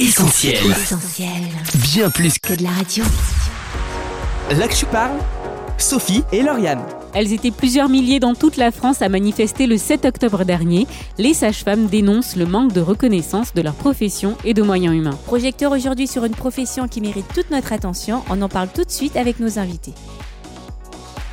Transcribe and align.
Essentiel. 0.00 0.54
Essentiel. 0.70 1.28
Bien 1.92 2.08
plus 2.08 2.38
Que 2.38 2.54
de 2.54 2.62
la 2.62 2.70
radio. 2.70 3.04
Là 4.50 4.66
que 4.66 4.74
je 4.74 4.86
parle, 4.86 5.18
Sophie 5.76 6.24
et 6.32 6.40
Lauriane. 6.42 6.82
Elles 7.12 7.34
étaient 7.34 7.50
plusieurs 7.50 7.90
milliers 7.90 8.18
dans 8.18 8.34
toute 8.34 8.56
la 8.56 8.70
France 8.70 9.02
à 9.02 9.10
manifester 9.10 9.66
le 9.66 9.76
7 9.76 10.06
octobre 10.06 10.44
dernier. 10.44 10.86
Les 11.18 11.34
sages-femmes 11.34 11.86
dénoncent 11.88 12.36
le 12.36 12.46
manque 12.46 12.72
de 12.72 12.80
reconnaissance 12.80 13.52
de 13.52 13.60
leur 13.60 13.74
profession 13.74 14.38
et 14.42 14.54
de 14.54 14.62
moyens 14.62 14.94
humains. 14.94 15.18
Projecteur 15.26 15.70
aujourd'hui 15.70 16.06
sur 16.06 16.24
une 16.24 16.34
profession 16.34 16.88
qui 16.88 17.02
mérite 17.02 17.26
toute 17.34 17.50
notre 17.50 17.74
attention. 17.74 18.22
On 18.30 18.40
en 18.40 18.48
parle 18.48 18.70
tout 18.74 18.84
de 18.84 18.90
suite 18.90 19.16
avec 19.18 19.38
nos 19.38 19.58
invités. 19.58 19.92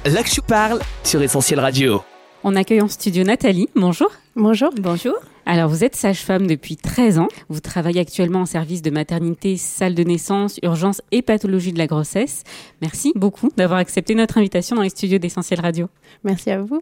Là 0.04 0.24
que 0.24 0.30
je 0.30 0.42
parle 0.42 0.82
sur 1.06 1.22
Essentiel 1.22 1.62
Radio. 1.62 2.02
On 2.44 2.54
accueille 2.54 2.82
en 2.82 2.90
studio 2.90 3.24
Nathalie. 3.24 3.70
Bonjour. 3.76 4.12
Bonjour. 4.36 4.72
Bonjour. 4.78 5.16
Alors, 5.50 5.70
vous 5.70 5.86
êtes 5.86 5.96
sage-femme 5.96 6.46
depuis 6.46 6.76
13 6.76 7.20
ans. 7.20 7.30
Vous 7.48 7.62
travaillez 7.62 8.02
actuellement 8.02 8.42
en 8.42 8.46
service 8.46 8.82
de 8.82 8.90
maternité, 8.90 9.56
salle 9.56 9.96
de 9.96 10.04
naissance, 10.04 10.60
urgence 10.62 11.02
et 11.14 11.22
pathologie 11.22 11.72
de 11.72 11.78
la 11.78 11.88
grossesse. 11.88 12.44
Merci 12.82 13.14
beaucoup 13.16 13.50
d'avoir 13.56 13.80
accepté 13.80 14.14
notre 14.14 14.38
invitation 14.38 14.76
dans 14.76 14.82
les 14.82 14.90
studios 14.90 15.20
d'Essentiel 15.20 15.62
Radio. 15.62 15.88
Merci 16.26 16.52
à 16.52 16.62
vous. 16.62 16.82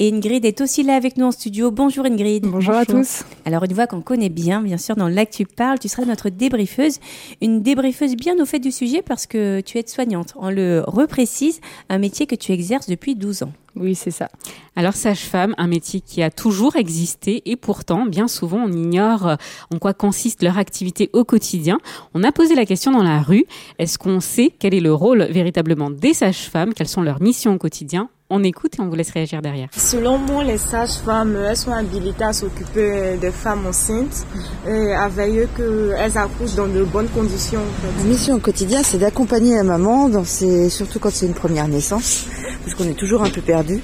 Et 0.00 0.12
Ingrid 0.12 0.44
est 0.44 0.60
aussi 0.60 0.82
là 0.82 0.96
avec 0.96 1.16
nous 1.16 1.26
en 1.26 1.30
studio. 1.30 1.70
Bonjour 1.70 2.04
Ingrid. 2.04 2.44
Bonjour, 2.48 2.74
à 2.74 2.84
tous. 2.84 3.22
Alors, 3.44 3.62
une 3.62 3.74
voix 3.74 3.86
qu'on 3.86 4.00
connaît 4.00 4.28
bien, 4.28 4.60
bien 4.60 4.76
sûr, 4.76 4.96
dans 4.96 5.06
l'actu 5.06 5.46
parle, 5.46 5.78
tu 5.78 5.86
seras 5.86 6.04
notre 6.04 6.30
débriefeuse. 6.30 6.98
Une 7.40 7.62
débriefeuse 7.62 8.16
bien 8.16 8.34
au 8.40 8.44
fait 8.44 8.58
du 8.58 8.72
sujet 8.72 9.02
parce 9.02 9.28
que 9.28 9.60
tu 9.60 9.78
es 9.78 9.86
soignante. 9.86 10.34
On 10.34 10.50
le 10.50 10.82
reprécise, 10.84 11.60
un 11.90 11.98
métier 11.98 12.26
que 12.26 12.34
tu 12.34 12.50
exerces 12.50 12.88
depuis 12.88 13.14
12 13.14 13.44
ans. 13.44 13.52
Oui, 13.76 13.94
c'est 13.94 14.10
ça. 14.10 14.30
Alors, 14.74 14.94
sage-femme, 14.94 15.54
un 15.58 15.68
métier 15.68 16.00
qui 16.00 16.24
a 16.24 16.30
toujours 16.30 16.74
existé 16.74 17.42
et 17.46 17.54
pourtant, 17.54 18.04
bien 18.04 18.26
souvent, 18.26 18.64
on 18.64 18.72
ignore 18.72 19.28
euh, 19.28 19.36
en 19.72 19.78
quoi 19.78 19.94
consiste 19.94 20.42
leur 20.42 20.58
activité 20.58 21.08
au 21.12 21.24
quotidien. 21.24 21.78
On 22.14 22.24
a 22.24 22.32
posé 22.32 22.56
la 22.56 22.66
question 22.66 22.90
dans 22.90 23.04
la 23.04 23.22
rue. 23.22 23.44
Est-ce 23.78 23.98
qu'on 23.98 24.18
sait 24.18 24.52
quel 24.58 24.74
est 24.74 24.80
le 24.80 24.92
rôle 24.92 25.22
véritablement 25.30 25.90
des 25.90 26.14
sages-femmes? 26.14 26.74
Quelles 26.74 26.88
sont 26.88 27.02
leurs 27.02 27.22
missions 27.22 27.54
au 27.54 27.58
quotidien? 27.58 28.08
On 28.30 28.42
écoute 28.42 28.78
et 28.78 28.80
on 28.80 28.88
vous 28.88 28.94
laisse 28.94 29.10
réagir 29.10 29.42
derrière. 29.42 29.68
Selon 29.76 30.16
moi, 30.16 30.44
les 30.44 30.56
sages-femmes, 30.56 31.36
elles 31.46 31.58
sont 31.58 31.72
habilitées 31.72 32.24
à 32.24 32.32
s'occuper 32.32 33.18
des 33.20 33.30
femmes 33.30 33.66
enceintes 33.66 34.26
et 34.66 34.94
à 34.94 35.08
veiller 35.08 35.46
qu'elles 35.54 36.16
accouchent 36.16 36.54
dans 36.54 36.66
de 36.66 36.84
bonnes 36.84 37.08
conditions. 37.08 37.60
La 37.98 38.04
mission 38.04 38.36
au 38.36 38.38
quotidien, 38.38 38.82
c'est 38.82 38.96
d'accompagner 38.96 39.56
la 39.56 39.62
maman, 39.62 40.08
dans 40.08 40.24
ses... 40.24 40.70
surtout 40.70 40.98
quand 40.98 41.10
c'est 41.12 41.26
une 41.26 41.34
première 41.34 41.68
naissance, 41.68 42.24
parce 42.64 42.74
qu'on 42.74 42.88
est 42.88 42.98
toujours 42.98 43.22
un 43.22 43.28
peu 43.28 43.42
perdu. 43.42 43.82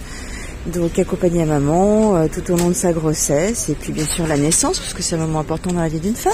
Donc 0.67 0.99
accompagner 0.99 1.41
la 1.41 1.59
maman 1.59 2.17
euh, 2.17 2.27
tout 2.33 2.51
au 2.51 2.57
long 2.57 2.69
de 2.69 2.75
sa 2.75 2.93
grossesse 2.93 3.71
et 3.71 3.75
puis 3.75 3.93
bien 3.93 4.05
sûr 4.07 4.27
la 4.27 4.39
naissance, 4.39 4.79
parce 4.79 4.95
que 4.95 5.03
c'est 5.03 5.17
un 5.17 5.19
moment 5.19 5.41
important 5.41 5.71
dans 5.73 5.81
la 5.81 5.89
vie 5.89 6.01
d'une 6.01 6.17
femme. 6.17 6.33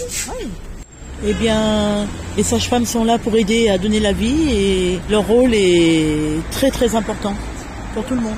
Eh 1.25 1.33
bien, 1.33 2.07
les 2.37 2.43
sages-femmes 2.45 2.87
sont 2.87 3.03
là 3.03 3.19
pour 3.19 3.37
aider 3.37 3.69
à 3.69 3.79
donner 3.79 3.99
la 3.99 4.13
vie 4.13 4.53
et 4.53 4.99
leur 5.11 5.27
rôle 5.27 5.55
est 5.55 6.41
très 6.53 6.71
très 6.71 6.95
important 6.95 7.35
tout 8.03 8.15
le 8.15 8.21
monde. 8.21 8.37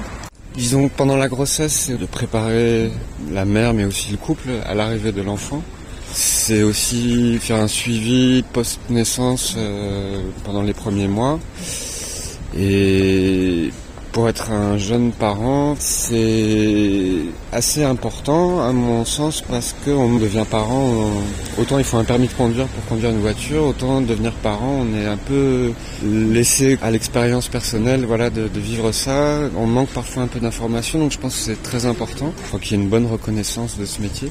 Disons 0.55 0.89
pendant 0.89 1.17
la 1.17 1.28
grossesse, 1.28 1.73
c'est 1.73 1.97
de 1.97 2.06
préparer 2.06 2.91
la 3.31 3.45
mère 3.45 3.75
mais 3.75 3.84
aussi 3.84 4.11
le 4.11 4.17
couple 4.17 4.48
à 4.67 4.75
l'arrivée 4.75 5.12
de 5.12 5.23
l'enfant. 5.23 5.62
C'est 6.12 6.62
aussi 6.62 7.39
faire 7.39 7.59
un 7.59 7.69
suivi 7.69 8.42
post-naissance 8.53 9.55
euh, 9.56 10.23
pendant 10.45 10.62
les 10.62 10.73
premiers 10.73 11.06
mois. 11.06 11.39
Et 12.59 13.70
pour 14.19 14.28
être 14.28 14.50
un 14.50 14.77
jeune 14.78 15.12
parent, 15.12 15.77
c'est 15.78 17.19
assez 17.52 17.84
important 17.84 18.61
à 18.61 18.72
mon 18.72 19.05
sens 19.05 19.42
parce 19.42 19.77
qu'on 19.84 20.16
devient 20.16 20.44
parent, 20.50 20.83
on- 21.56 21.62
autant 21.62 21.78
il 21.78 21.84
faut 21.84 21.98
un 21.98 22.05
permis 22.05 22.27
de 22.27 22.33
conduire 22.33 22.66
pour 22.66 22.84
conduire 22.86 23.11
une 23.11 23.20
voiture, 23.20 23.62
autant 23.62 24.00
devenir 24.00 24.33
parent, 24.33 24.80
on 24.83 24.92
est 24.98 25.06
un 25.06 25.19
peu 25.19 25.70
laissé 26.02 26.78
à 26.83 26.91
l'expérience 26.91 27.46
personnelle 27.46 28.06
voilà, 28.06 28.28
de, 28.28 28.48
de 28.48 28.58
vivre 28.58 28.91
ça. 28.91 29.39
On 29.56 29.66
manque 29.69 29.91
parfois 29.91 30.24
un 30.24 30.27
peu 30.27 30.41
d'informations, 30.41 30.98
donc 30.98 31.12
je 31.12 31.18
pense 31.18 31.36
que 31.36 31.40
c'est 31.40 31.62
très 31.62 31.86
important. 31.86 32.33
Il 32.40 32.45
faut 32.46 32.58
qu'il 32.58 32.77
y 32.77 32.80
ait 32.80 32.83
une 32.83 32.90
bonne 32.90 33.06
reconnaissance 33.06 33.79
de 33.79 33.85
ce 33.85 34.02
métier. 34.02 34.30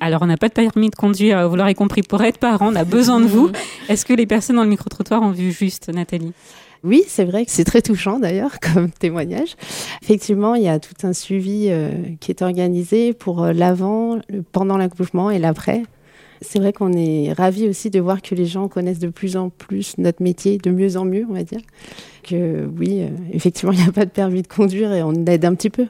Alors, 0.00 0.20
on 0.20 0.26
n'a 0.26 0.36
pas 0.36 0.48
de 0.48 0.52
permis 0.52 0.90
de 0.90 0.96
conduire, 0.96 1.48
vous 1.48 1.56
l'aurez 1.56 1.74
compris, 1.74 2.02
pour 2.02 2.22
être 2.24 2.36
parent, 2.36 2.68
on 2.72 2.76
a 2.76 2.84
besoin 2.84 3.20
de 3.20 3.26
vous. 3.26 3.50
Est-ce 3.88 4.04
que 4.04 4.12
les 4.12 4.26
personnes 4.26 4.56
dans 4.56 4.64
le 4.64 4.68
micro-trottoir 4.68 5.22
ont 5.22 5.30
vu 5.30 5.50
juste, 5.50 5.88
Nathalie? 5.88 6.34
Oui, 6.84 7.02
c'est 7.08 7.24
vrai 7.24 7.46
que 7.46 7.50
c'est 7.50 7.64
très 7.64 7.80
touchant 7.80 8.18
d'ailleurs 8.18 8.60
comme 8.74 8.90
témoignage. 8.90 9.56
Effectivement, 10.02 10.54
il 10.54 10.62
y 10.62 10.68
a 10.68 10.78
tout 10.78 10.94
un 11.06 11.14
suivi 11.14 11.68
euh, 11.70 11.90
qui 12.20 12.30
est 12.30 12.42
organisé 12.42 13.14
pour 13.14 13.42
euh, 13.42 13.52
l'avant, 13.54 14.20
pendant 14.52 14.76
l'accouchement 14.76 15.30
et 15.30 15.38
l'après. 15.38 15.82
C'est 16.42 16.58
vrai 16.58 16.74
qu'on 16.74 16.92
est 16.92 17.32
ravis 17.32 17.68
aussi 17.68 17.88
de 17.88 18.00
voir 18.00 18.20
que 18.20 18.34
les 18.34 18.44
gens 18.44 18.68
connaissent 18.68 18.98
de 18.98 19.08
plus 19.08 19.38
en 19.38 19.48
plus 19.48 19.96
notre 19.96 20.22
métier, 20.22 20.58
de 20.58 20.70
mieux 20.70 20.98
en 20.98 21.06
mieux, 21.06 21.24
on 21.28 21.32
va 21.32 21.42
dire. 21.42 21.60
Que 22.22 22.68
oui, 22.78 23.00
euh, 23.00 23.08
effectivement, 23.32 23.72
il 23.72 23.78
n'y 23.78 23.88
a 23.88 23.92
pas 23.92 24.04
de 24.04 24.10
permis 24.10 24.42
de 24.42 24.48
conduire 24.48 24.92
et 24.92 25.02
on 25.02 25.12
aide 25.24 25.44
un 25.46 25.54
petit 25.54 25.70
peu. 25.70 25.86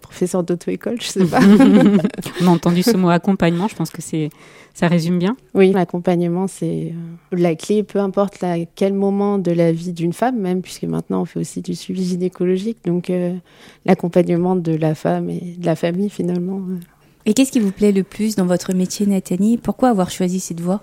Professeur 0.00 0.42
d'auto-école, 0.42 1.00
je 1.00 1.06
sais 1.06 1.24
pas. 1.24 1.40
On 2.40 2.46
a 2.46 2.50
entendu 2.50 2.82
ce 2.82 2.96
mot 2.96 3.10
accompagnement, 3.10 3.68
je 3.68 3.74
pense 3.74 3.90
que 3.90 4.00
c'est, 4.00 4.30
ça 4.74 4.88
résume 4.88 5.18
bien. 5.18 5.36
Oui, 5.54 5.72
l'accompagnement, 5.72 6.46
c'est 6.48 6.92
euh, 6.92 7.36
la 7.36 7.54
clé, 7.54 7.82
peu 7.82 7.98
importe 7.98 8.40
la, 8.40 8.64
quel 8.74 8.94
moment 8.94 9.38
de 9.38 9.50
la 9.52 9.72
vie 9.72 9.92
d'une 9.92 10.12
femme, 10.12 10.38
même, 10.38 10.62
puisque 10.62 10.84
maintenant 10.84 11.22
on 11.22 11.24
fait 11.24 11.40
aussi 11.40 11.60
du 11.60 11.74
suivi 11.74 12.04
gynécologique. 12.04 12.78
Donc, 12.84 13.10
euh, 13.10 13.34
l'accompagnement 13.84 14.56
de 14.56 14.74
la 14.74 14.94
femme 14.94 15.28
et 15.30 15.56
de 15.58 15.66
la 15.66 15.76
famille, 15.76 16.10
finalement. 16.10 16.58
euh. 16.70 16.78
Et 17.26 17.34
qu'est-ce 17.34 17.52
qui 17.52 17.60
vous 17.60 17.72
plaît 17.72 17.92
le 17.92 18.02
plus 18.02 18.34
dans 18.36 18.46
votre 18.46 18.72
métier, 18.74 19.06
Nathalie? 19.06 19.56
Pourquoi 19.58 19.90
avoir 19.90 20.10
choisi 20.10 20.40
cette 20.40 20.60
voie? 20.60 20.80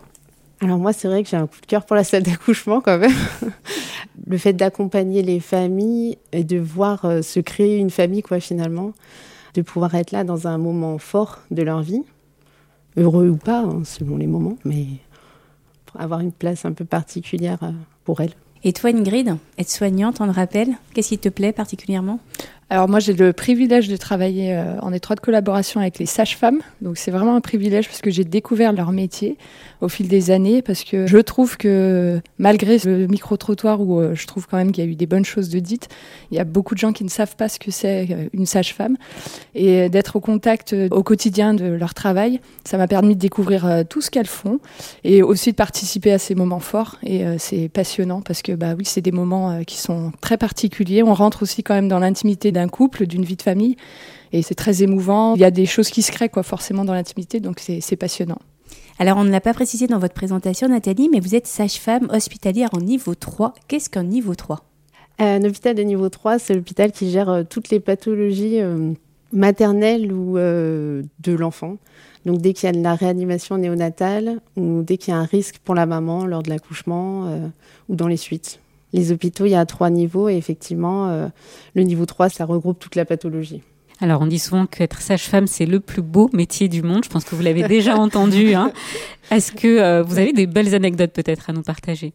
Alors, 0.61 0.77
moi, 0.77 0.93
c'est 0.93 1.07
vrai 1.07 1.23
que 1.23 1.29
j'ai 1.29 1.37
un 1.37 1.47
coup 1.47 1.59
de 1.61 1.65
cœur 1.65 1.85
pour 1.85 1.95
la 1.95 2.03
salle 2.03 2.23
d'accouchement, 2.23 2.81
quand 2.81 2.97
même. 2.97 3.11
Le 4.25 4.37
fait 4.37 4.53
d'accompagner 4.53 5.21
les 5.21 5.39
familles 5.39 6.17
et 6.31 6.43
de 6.43 6.57
voir 6.57 7.05
euh, 7.05 7.21
se 7.21 7.39
créer 7.39 7.77
une 7.77 7.89
famille, 7.89 8.21
quoi, 8.21 8.39
finalement. 8.39 8.93
De 9.53 9.61
pouvoir 9.61 9.95
être 9.95 10.11
là 10.11 10.23
dans 10.23 10.47
un 10.47 10.57
moment 10.57 10.97
fort 10.97 11.39
de 11.51 11.63
leur 11.63 11.81
vie, 11.81 12.03
heureux 12.97 13.29
ou 13.29 13.37
pas, 13.37 13.61
hein, 13.61 13.81
selon 13.83 14.17
les 14.17 14.27
moments, 14.27 14.57
mais 14.63 14.85
avoir 15.97 16.19
une 16.19 16.31
place 16.31 16.65
un 16.65 16.73
peu 16.73 16.85
particulière 16.85 17.63
euh, 17.63 17.71
pour 18.03 18.21
elles. 18.21 18.33
Et 18.63 18.73
toi, 18.73 18.89
Ingrid, 18.89 19.37
être 19.57 19.69
soignante, 19.69 20.19
on 20.19 20.25
le 20.25 20.31
rappelle, 20.31 20.73
qu'est-ce 20.93 21.09
qui 21.09 21.17
te 21.17 21.29
plaît 21.29 21.53
particulièrement? 21.53 22.19
Alors 22.71 22.87
moi 22.87 22.99
j'ai 22.99 23.13
le 23.13 23.33
privilège 23.33 23.87
de 23.87 23.97
travailler 23.97 24.55
euh, 24.55 24.79
en 24.81 24.93
étroite 24.93 25.21
collaboration 25.21 25.81
avec 25.81 25.97
les 25.97 26.05
sages-femmes, 26.05 26.59
donc 26.81 26.97
c'est 26.97 27.09
vraiment 27.09 27.35
un 27.35 27.41
privilège 27.41 27.87
parce 27.87 27.99
que 27.99 28.11
j'ai 28.11 28.23
découvert 28.23 28.73
leur 28.73 28.91
métier 28.91 29.37
au 29.81 29.89
fil 29.89 30.07
des 30.07 30.29
années, 30.29 30.61
parce 30.61 30.83
que 30.83 31.07
je 31.07 31.17
trouve 31.17 31.57
que 31.57 32.21
malgré 32.37 32.77
le 32.85 33.07
micro-trottoir 33.07 33.81
où 33.81 33.99
euh, 33.99 34.13
je 34.13 34.27
trouve 34.27 34.45
quand 34.45 34.57
même 34.57 34.71
qu'il 34.71 34.83
y 34.83 34.87
a 34.87 34.89
eu 34.89 34.93
des 34.93 35.07
bonnes 35.07 35.25
choses 35.25 35.49
de 35.49 35.57
dites, 35.57 35.87
il 36.29 36.37
y 36.37 36.39
a 36.39 36.43
beaucoup 36.43 36.75
de 36.75 36.79
gens 36.79 36.93
qui 36.93 37.03
ne 37.03 37.09
savent 37.09 37.35
pas 37.35 37.49
ce 37.49 37.57
que 37.57 37.71
c'est 37.71 38.07
euh, 38.11 38.27
une 38.33 38.45
sage-femme, 38.45 38.97
et 39.55 39.89
d'être 39.89 40.17
au 40.17 40.19
contact 40.19 40.75
au 40.91 41.01
quotidien 41.01 41.55
de 41.55 41.65
leur 41.65 41.95
travail, 41.95 42.39
ça 42.65 42.77
m'a 42.77 42.87
permis 42.87 43.15
de 43.15 43.19
découvrir 43.19 43.83
tout 43.89 44.01
ce 44.01 44.11
qu'elles 44.11 44.27
font, 44.27 44.59
et 45.03 45.23
aussi 45.23 45.51
de 45.51 45.55
participer 45.55 46.11
à 46.11 46.19
ces 46.19 46.35
moments 46.35 46.59
forts, 46.59 46.97
et 47.03 47.23
c'est 47.39 47.67
passionnant 47.67 48.21
parce 48.21 48.43
que 48.43 48.51
bah 48.51 48.75
oui 48.77 48.85
c'est 48.85 49.01
des 49.01 49.11
moments 49.11 49.63
qui 49.63 49.77
sont 49.77 50.11
très 50.21 50.37
particuliers, 50.37 51.01
on 51.01 51.15
rentre 51.15 51.41
aussi 51.41 51.63
quand 51.63 51.73
même 51.73 51.87
dans 51.87 51.99
l'intimité 51.99 52.51
couple, 52.67 53.07
d'une 53.07 53.23
vie 53.23 53.35
de 53.35 53.41
famille, 53.41 53.75
et 54.31 54.41
c'est 54.41 54.55
très 54.55 54.83
émouvant. 54.83 55.35
Il 55.35 55.41
y 55.41 55.45
a 55.45 55.51
des 55.51 55.65
choses 55.65 55.89
qui 55.89 56.01
se 56.01 56.11
créent 56.11 56.29
quoi, 56.29 56.43
forcément 56.43 56.85
dans 56.85 56.93
l'intimité, 56.93 57.39
donc 57.39 57.59
c'est 57.59 57.95
passionnant. 57.95 58.39
Alors, 58.99 59.17
on 59.17 59.23
ne 59.23 59.31
l'a 59.31 59.41
pas 59.41 59.53
précisé 59.53 59.87
dans 59.87 59.99
votre 59.99 60.13
présentation, 60.13 60.67
Nathalie, 60.67 61.09
mais 61.09 61.21
vous 61.21 61.33
êtes 61.33 61.47
sage-femme 61.47 62.09
hospitalière 62.11 62.69
en 62.73 62.79
niveau 62.79 63.15
3. 63.15 63.53
Qu'est-ce 63.67 63.89
qu'un 63.89 64.03
niveau 64.03 64.35
3 64.35 64.65
Un 65.19 65.41
hôpital 65.43 65.73
de 65.73 65.83
niveau 65.83 66.09
3, 66.09 66.37
c'est 66.37 66.53
l'hôpital 66.53 66.91
qui 66.91 67.09
gère 67.09 67.29
euh, 67.29 67.43
toutes 67.49 67.69
les 67.69 67.79
pathologies 67.79 68.59
euh, 68.59 68.91
maternelles 69.31 70.11
ou 70.11 70.37
euh, 70.37 71.03
de 71.19 71.31
l'enfant. 71.33 71.77
Donc 72.25 72.39
dès 72.41 72.53
qu'il 72.53 72.67
y 72.67 72.69
a 72.69 72.73
de 72.73 72.83
la 72.83 72.95
réanimation 72.95 73.57
néonatale 73.57 74.39
ou 74.55 74.81
dès 74.83 74.97
qu'il 74.97 75.13
y 75.13 75.17
a 75.17 75.19
un 75.19 75.25
risque 75.25 75.59
pour 75.59 75.75
la 75.75 75.85
maman 75.85 76.25
lors 76.25 76.43
de 76.43 76.49
l'accouchement 76.49 77.27
euh, 77.27 77.47
ou 77.87 77.95
dans 77.95 78.07
les 78.07 78.17
suites. 78.17 78.59
Les 78.93 79.11
hôpitaux, 79.11 79.45
il 79.45 79.51
y 79.51 79.55
a 79.55 79.65
trois 79.65 79.89
niveaux 79.89 80.29
et 80.29 80.35
effectivement, 80.35 81.09
euh, 81.09 81.27
le 81.75 81.83
niveau 81.83 82.05
3, 82.05 82.29
ça 82.29 82.45
regroupe 82.45 82.79
toute 82.79 82.95
la 82.95 83.05
pathologie. 83.05 83.61
Alors, 84.01 84.21
on 84.21 84.27
dit 84.27 84.39
souvent 84.39 84.65
qu'être 84.65 85.01
sage-femme, 85.01 85.45
c'est 85.45 85.65
le 85.65 85.79
plus 85.79 86.01
beau 86.01 86.29
métier 86.31 86.69
du 86.69 86.81
monde. 86.81 87.03
Je 87.03 87.09
pense 87.09 87.25
que 87.25 87.35
vous 87.35 87.41
l'avez 87.41 87.63
déjà 87.63 87.95
entendu. 87.97 88.53
Hein. 88.53 88.71
Est-ce 89.29 89.51
que 89.51 89.67
euh, 89.67 90.03
vous 90.03 90.17
avez 90.17 90.31
des 90.31 90.47
belles 90.47 90.73
anecdotes 90.73 91.11
peut-être 91.11 91.49
à 91.49 91.53
nous 91.53 91.63
partager? 91.63 92.13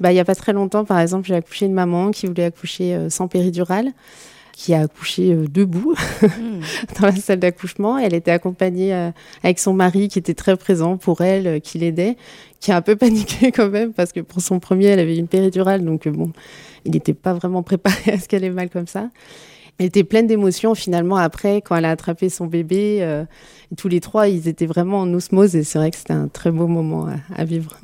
Bah, 0.00 0.10
il 0.10 0.14
n'y 0.14 0.20
a 0.20 0.24
pas 0.24 0.34
très 0.34 0.52
longtemps, 0.52 0.84
par 0.84 0.98
exemple, 0.98 1.28
j'ai 1.28 1.36
accouché 1.36 1.66
une 1.66 1.72
maman 1.72 2.10
qui 2.10 2.26
voulait 2.26 2.44
accoucher 2.44 2.94
euh, 2.94 3.10
sans 3.10 3.28
péridurale, 3.28 3.92
qui 4.54 4.72
a 4.72 4.82
accouché 4.82 5.32
euh, 5.32 5.46
debout 5.48 5.94
dans 7.00 7.06
la 7.06 7.16
salle 7.16 7.40
d'accouchement. 7.40 7.98
Elle 7.98 8.14
était 8.14 8.30
accompagnée 8.30 8.94
euh, 8.94 9.10
avec 9.42 9.58
son 9.58 9.74
mari 9.74 10.08
qui 10.08 10.18
était 10.18 10.34
très 10.34 10.56
présent 10.56 10.96
pour 10.96 11.20
elle, 11.22 11.46
euh, 11.46 11.58
qui 11.58 11.78
l'aidait, 11.78 12.16
qui 12.60 12.70
a 12.70 12.76
un 12.76 12.82
peu 12.82 12.96
paniqué 13.04 13.50
quand 13.50 13.68
même 13.68 13.92
parce 13.92 14.12
que 14.12 14.20
pour 14.20 14.40
son 14.40 14.60
premier, 14.60 14.86
elle 14.86 15.00
avait 15.00 15.16
une 15.16 15.28
péridurale, 15.28 15.84
donc 15.84 16.08
bon, 16.08 16.30
il 16.84 16.92
n'était 16.92 17.14
pas 17.14 17.34
vraiment 17.34 17.62
préparé 17.64 18.12
à 18.12 18.18
ce 18.18 18.28
qu'elle 18.28 18.44
ait 18.44 18.50
mal 18.50 18.70
comme 18.70 18.86
ça. 18.86 19.10
Elle 19.78 19.86
était 19.86 20.04
pleine 20.04 20.28
d'émotions 20.28 20.76
finalement 20.76 21.16
après 21.16 21.60
quand 21.60 21.74
elle 21.74 21.84
a 21.84 21.90
attrapé 21.90 22.28
son 22.28 22.46
bébé. 22.46 22.98
Euh, 23.00 23.24
tous 23.76 23.88
les 23.88 23.98
trois, 23.98 24.28
ils 24.28 24.46
étaient 24.46 24.66
vraiment 24.66 25.00
en 25.00 25.12
osmose 25.12 25.56
et 25.56 25.64
c'est 25.64 25.78
vrai 25.78 25.90
que 25.90 25.96
c'était 25.96 26.12
un 26.12 26.28
très 26.28 26.52
beau 26.52 26.68
moment 26.68 27.08
à, 27.08 27.16
à 27.34 27.44
vivre. 27.44 27.76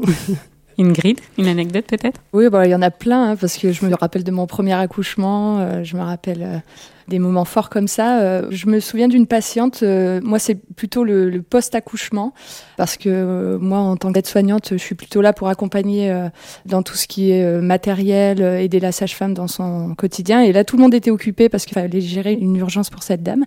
Ingrid, 0.81 1.21
une 1.38 1.47
anecdote 1.47 1.85
peut-être? 1.87 2.21
Oui, 2.32 2.49
bah, 2.49 2.67
il 2.67 2.71
y 2.71 2.75
en 2.75 2.82
a 2.82 2.91
plein, 2.91 3.31
hein, 3.31 3.37
parce 3.37 3.59
que 3.59 3.73
je 3.73 3.85
me 3.85 3.94
rappelle 3.94 4.25
de 4.25 4.31
mon 4.31 4.47
premier 4.47 4.73
accouchement, 4.73 5.59
euh, 5.61 5.85
je 5.85 5.97
me 5.97 6.03
rappelle 6.03 6.43
euh, 6.43 6.59
des 7.11 7.19
moments 7.19 7.45
forts 7.45 7.69
comme 7.69 7.89
ça. 7.89 8.21
Euh, 8.21 8.47
je 8.51 8.67
me 8.67 8.81
souviens 8.81 9.09
d'une 9.09 9.27
patiente, 9.27 9.81
euh, 9.83 10.21
moi 10.23 10.39
c'est 10.39 10.55
plutôt 10.55 11.05
le, 11.05 11.43
post-accouchement, 11.43 12.33
parce 12.79 12.97
que 12.97 13.09
euh, 13.09 13.59
moi 13.59 13.79
en 13.79 13.97
tant 13.97 14.12
qu'aide-soignante, 14.12 14.69
je 14.73 14.77
suis 14.79 14.95
plutôt 14.95 15.21
là 15.21 15.35
pour 15.35 15.49
accompagner 15.49 15.91
dans 16.65 16.83
tout 16.83 16.95
ce 16.95 17.07
qui 17.07 17.33
est 17.33 17.61
matériel, 17.61 18.41
aider 18.41 18.79
la 18.79 18.93
sage-femme 18.93 19.35
dans 19.35 19.49
son 19.49 19.95
quotidien. 19.97 20.43
Et 20.43 20.53
là, 20.53 20.65
tout 20.65 20.77
le 20.77 20.83
monde 20.83 20.95
était 20.95 21.11
occupé 21.11 21.49
parce 21.49 21.67
qu'il 21.67 21.75
fallait 21.75 22.01
gérer 22.01 22.33
une 22.33 22.57
urgence 22.57 22.89
pour 22.89 23.03
cette 23.03 23.23
dame. 23.23 23.45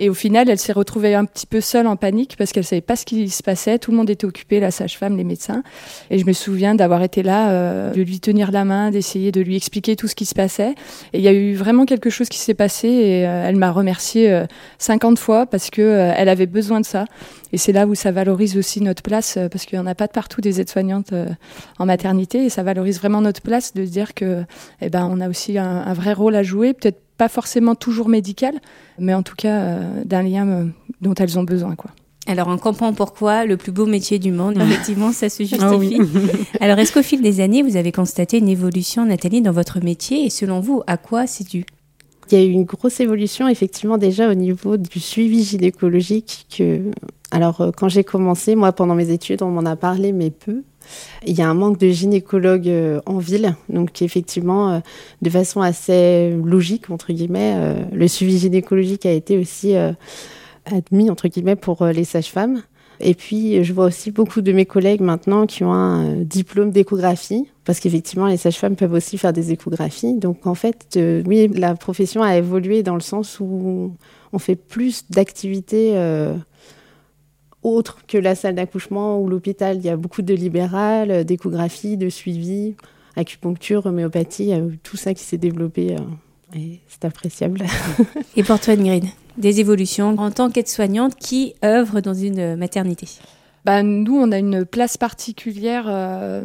Et 0.00 0.08
au 0.08 0.14
final, 0.14 0.48
elle 0.48 0.58
s'est 0.58 0.72
retrouvée 0.72 1.14
un 1.14 1.24
petit 1.24 1.46
peu 1.46 1.60
seule 1.60 1.86
en 1.86 1.96
panique 1.96 2.36
parce 2.38 2.52
qu'elle 2.52 2.64
savait 2.64 2.80
pas 2.80 2.96
ce 2.96 3.04
qui 3.04 3.28
se 3.28 3.42
passait. 3.42 3.78
Tout 3.78 3.90
le 3.90 3.98
monde 3.98 4.10
était 4.10 4.24
occupé, 4.24 4.58
la 4.58 4.70
sage-femme, 4.70 5.16
les 5.16 5.24
médecins. 5.24 5.62
Et 6.10 6.18
je 6.18 6.24
me 6.26 6.32
souviens 6.32 6.74
d'avoir 6.74 7.02
été 7.02 7.22
là, 7.22 7.90
de 7.90 8.02
lui 8.02 8.20
tenir 8.20 8.50
la 8.50 8.64
main, 8.64 8.90
d'essayer 8.90 9.30
de 9.30 9.42
lui 9.42 9.56
expliquer 9.56 9.96
tout 9.96 10.08
ce 10.08 10.14
qui 10.14 10.24
se 10.24 10.34
passait. 10.34 10.74
Et 11.12 11.18
il 11.18 11.22
y 11.22 11.28
a 11.28 11.32
eu 11.32 11.54
vraiment 11.54 11.84
quelque 11.84 12.10
chose 12.10 12.28
qui 12.28 12.38
s'est 12.38 12.54
passé 12.54 12.93
et 12.94 13.26
euh, 13.26 13.44
elle 13.46 13.56
m'a 13.56 13.70
remercié 13.70 14.32
euh, 14.32 14.46
50 14.78 15.18
fois 15.18 15.46
parce 15.46 15.70
que 15.70 15.82
euh, 15.82 16.12
elle 16.16 16.28
avait 16.28 16.46
besoin 16.46 16.80
de 16.80 16.86
ça. 16.86 17.04
Et 17.52 17.58
c'est 17.58 17.72
là 17.72 17.86
où 17.86 17.94
ça 17.94 18.10
valorise 18.10 18.56
aussi 18.56 18.80
notre 18.80 19.02
place 19.02 19.36
euh, 19.36 19.48
parce 19.48 19.64
qu'il 19.64 19.76
y 19.76 19.80
en 19.80 19.86
a 19.86 19.94
pas 19.94 20.06
de 20.06 20.12
partout 20.12 20.40
des 20.40 20.60
aides-soignantes 20.60 21.12
euh, 21.12 21.26
en 21.78 21.86
maternité 21.86 22.44
et 22.44 22.48
ça 22.48 22.62
valorise 22.62 22.98
vraiment 22.98 23.20
notre 23.20 23.42
place 23.42 23.74
de 23.74 23.84
se 23.84 23.90
dire 23.90 24.14
que 24.14 24.44
eh 24.80 24.90
ben 24.90 25.08
on 25.10 25.20
a 25.20 25.28
aussi 25.28 25.58
un, 25.58 25.82
un 25.86 25.92
vrai 25.94 26.12
rôle 26.12 26.34
à 26.34 26.42
jouer, 26.42 26.72
peut-être 26.72 27.00
pas 27.16 27.28
forcément 27.28 27.74
toujours 27.74 28.08
médical, 28.08 28.54
mais 28.98 29.14
en 29.14 29.22
tout 29.22 29.36
cas 29.36 29.60
euh, 29.60 30.04
d'un 30.04 30.22
lien 30.22 30.48
euh, 30.48 30.64
dont 31.00 31.14
elles 31.14 31.38
ont 31.38 31.44
besoin 31.44 31.74
quoi. 31.74 31.90
Alors, 32.26 32.48
on 32.48 32.56
comprend 32.56 32.94
pourquoi 32.94 33.44
le 33.44 33.58
plus 33.58 33.70
beau 33.70 33.84
métier 33.84 34.18
du 34.18 34.32
monde, 34.32 34.56
effectivement, 34.60 35.12
ça 35.12 35.28
se 35.28 35.42
justifie. 35.42 35.62
Ah 35.62 35.76
oui. 35.76 35.98
Alors, 36.60 36.78
est-ce 36.78 36.90
qu'au 36.90 37.02
fil 37.02 37.20
des 37.20 37.42
années, 37.42 37.62
vous 37.62 37.76
avez 37.76 37.92
constaté 37.92 38.38
une 38.38 38.48
évolution, 38.48 39.04
Nathalie, 39.04 39.42
dans 39.42 39.52
votre 39.52 39.84
métier? 39.84 40.24
Et 40.24 40.30
selon 40.30 40.60
vous, 40.60 40.82
à 40.86 40.96
quoi 40.96 41.26
c'est 41.26 41.46
dû? 41.46 41.66
Il 42.30 42.38
y 42.38 42.40
a 42.40 42.44
eu 42.44 42.50
une 42.50 42.64
grosse 42.64 43.00
évolution 43.00 43.48
effectivement 43.48 43.98
déjà 43.98 44.30
au 44.30 44.34
niveau 44.34 44.76
du 44.76 45.00
suivi 45.00 45.42
gynécologique. 45.42 46.46
Que... 46.56 46.80
Alors 47.30 47.60
euh, 47.60 47.70
quand 47.76 47.88
j'ai 47.88 48.04
commencé, 48.04 48.54
moi 48.54 48.72
pendant 48.72 48.94
mes 48.94 49.10
études, 49.10 49.42
on 49.42 49.50
m'en 49.50 49.64
a 49.64 49.76
parlé 49.76 50.12
mais 50.12 50.30
peu. 50.30 50.62
Il 51.26 51.36
y 51.36 51.42
a 51.42 51.48
un 51.48 51.54
manque 51.54 51.78
de 51.78 51.88
gynécologues 51.88 52.68
euh, 52.68 53.00
en 53.06 53.18
ville, 53.18 53.56
donc 53.68 54.02
effectivement, 54.02 54.70
euh, 54.70 54.80
de 55.22 55.30
façon 55.30 55.60
assez 55.60 56.30
logique 56.44 56.90
entre 56.90 57.12
guillemets, 57.12 57.86
le 57.92 58.08
suivi 58.08 58.38
gynécologique 58.38 59.06
a 59.06 59.12
été 59.12 59.38
aussi 59.38 59.74
admis 60.66 61.10
entre 61.10 61.28
guillemets 61.28 61.56
pour 61.56 61.84
les 61.86 62.04
sages-femmes. 62.04 62.62
Et 63.06 63.14
puis, 63.14 63.62
je 63.62 63.72
vois 63.74 63.84
aussi 63.84 64.10
beaucoup 64.10 64.40
de 64.40 64.50
mes 64.50 64.64
collègues 64.64 65.02
maintenant 65.02 65.46
qui 65.46 65.62
ont 65.62 65.74
un 65.74 66.06
euh, 66.06 66.24
diplôme 66.24 66.70
d'échographie, 66.70 67.46
parce 67.66 67.78
qu'effectivement, 67.78 68.26
les 68.26 68.38
sages-femmes 68.38 68.76
peuvent 68.76 68.94
aussi 68.94 69.18
faire 69.18 69.34
des 69.34 69.52
échographies. 69.52 70.14
Donc, 70.14 70.46
en 70.46 70.54
fait, 70.54 70.94
euh, 70.96 71.22
oui, 71.26 71.48
la 71.48 71.74
profession 71.74 72.22
a 72.22 72.34
évolué 72.38 72.82
dans 72.82 72.94
le 72.94 73.02
sens 73.02 73.40
où 73.40 73.94
on 74.32 74.38
fait 74.38 74.56
plus 74.56 75.04
d'activités 75.10 75.90
euh, 75.96 76.34
autres 77.62 77.98
que 78.06 78.16
la 78.16 78.34
salle 78.34 78.54
d'accouchement 78.54 79.20
ou 79.20 79.28
l'hôpital. 79.28 79.76
Il 79.76 79.84
y 79.84 79.90
a 79.90 79.98
beaucoup 79.98 80.22
de 80.22 80.32
libérales, 80.32 81.26
d'échographie, 81.26 81.98
de 81.98 82.08
suivi, 82.08 82.74
acupuncture, 83.16 83.84
homéopathie, 83.84 84.54
tout 84.82 84.96
ça 84.96 85.12
qui 85.12 85.24
s'est 85.24 85.36
développé. 85.36 85.96
et 86.56 86.80
c'est 86.88 87.04
appréciable. 87.04 87.64
Et 88.36 88.42
pour 88.42 88.58
toi, 88.60 88.72
Ingrid, 88.72 89.04
des 89.38 89.60
évolutions 89.60 90.14
en 90.16 90.30
tant 90.30 90.50
qu'aide-soignante 90.50 91.16
qui 91.16 91.54
œuvre 91.64 92.00
dans 92.00 92.14
une 92.14 92.56
maternité 92.56 93.08
Bah, 93.64 93.82
nous, 93.82 94.16
on 94.16 94.32
a 94.32 94.38
une 94.38 94.64
place 94.64 94.96
particulière, 94.96 95.86
euh, 95.88 96.42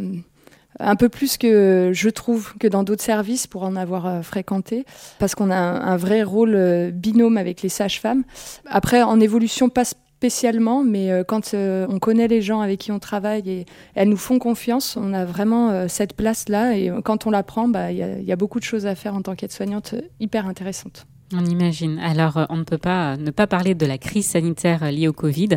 un 0.79 0.95
peu 0.95 1.09
plus 1.09 1.37
que 1.37 1.91
je 1.93 2.09
trouve 2.09 2.53
que 2.59 2.67
dans 2.67 2.83
d'autres 2.83 3.03
services 3.03 3.47
pour 3.47 3.63
en 3.63 3.75
avoir 3.75 4.07
euh, 4.07 4.21
fréquenté, 4.21 4.85
parce 5.19 5.35
qu'on 5.35 5.51
a 5.51 5.57
un, 5.57 5.97
vrai 5.97 6.23
rôle 6.23 6.55
euh, 6.55 6.91
binôme 6.91 7.37
avec 7.37 7.61
les 7.61 7.69
sages-femmes. 7.69 8.23
Après, 8.65 9.01
en 9.03 9.19
évolution, 9.19 9.69
pas 9.69 9.85
spécialement, 9.85 10.83
mais 10.83 11.23
quand 11.29 11.53
on 11.53 11.97
connaît 11.99 12.27
les 12.27 12.41
gens 12.41 12.59
avec 12.59 12.81
qui 12.81 12.91
on 12.91 12.99
travaille 12.99 13.49
et 13.49 13.65
elles 13.95 14.09
nous 14.09 14.17
font 14.17 14.37
confiance, 14.37 14.97
on 14.97 15.13
a 15.13 15.23
vraiment 15.23 15.87
cette 15.87 16.11
place-là. 16.11 16.75
Et 16.75 16.91
quand 17.05 17.25
on 17.25 17.29
la 17.29 17.41
prend, 17.41 17.69
bah, 17.69 17.93
il 17.93 17.99
y, 17.99 18.25
y 18.25 18.31
a 18.33 18.35
beaucoup 18.35 18.59
de 18.59 18.65
choses 18.65 18.85
à 18.85 18.95
faire 18.95 19.15
en 19.15 19.21
tant 19.21 19.35
qu'aide-soignante 19.35 19.95
hyper 20.19 20.45
intéressantes. 20.45 21.07
On 21.31 21.45
imagine. 21.45 21.99
Alors, 21.99 22.37
euh, 22.37 22.45
on 22.49 22.57
ne 22.57 22.63
peut 22.63 22.79
pas 22.79 23.13
euh, 23.13 23.17
ne 23.17 23.29
pas 23.29 23.45
parler 23.45 23.75
de 23.75 23.85
la 23.85 23.99
crise 23.99 24.25
sanitaire 24.25 24.81
euh, 24.81 24.89
liée 24.89 25.07
au 25.07 25.13
Covid. 25.13 25.49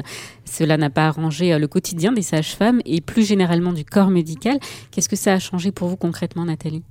Cela 0.45 0.77
n'a 0.77 0.91
pas 0.91 1.07
arrangé 1.07 1.59
le 1.59 1.67
quotidien 1.67 2.13
des 2.13 2.21
sages-femmes 2.21 2.81
et 2.85 3.01
plus 3.01 3.27
généralement 3.27 3.73
du 3.73 3.85
corps 3.85 4.11
médical. 4.11 4.59
Qu'est-ce 4.91 5.09
que 5.09 5.17
ça 5.17 5.33
a 5.33 5.39
changé 5.39 5.73
pour 5.73 5.89
vous 5.89 5.97
concrètement, 5.97 6.45
Nathalie? 6.45 6.83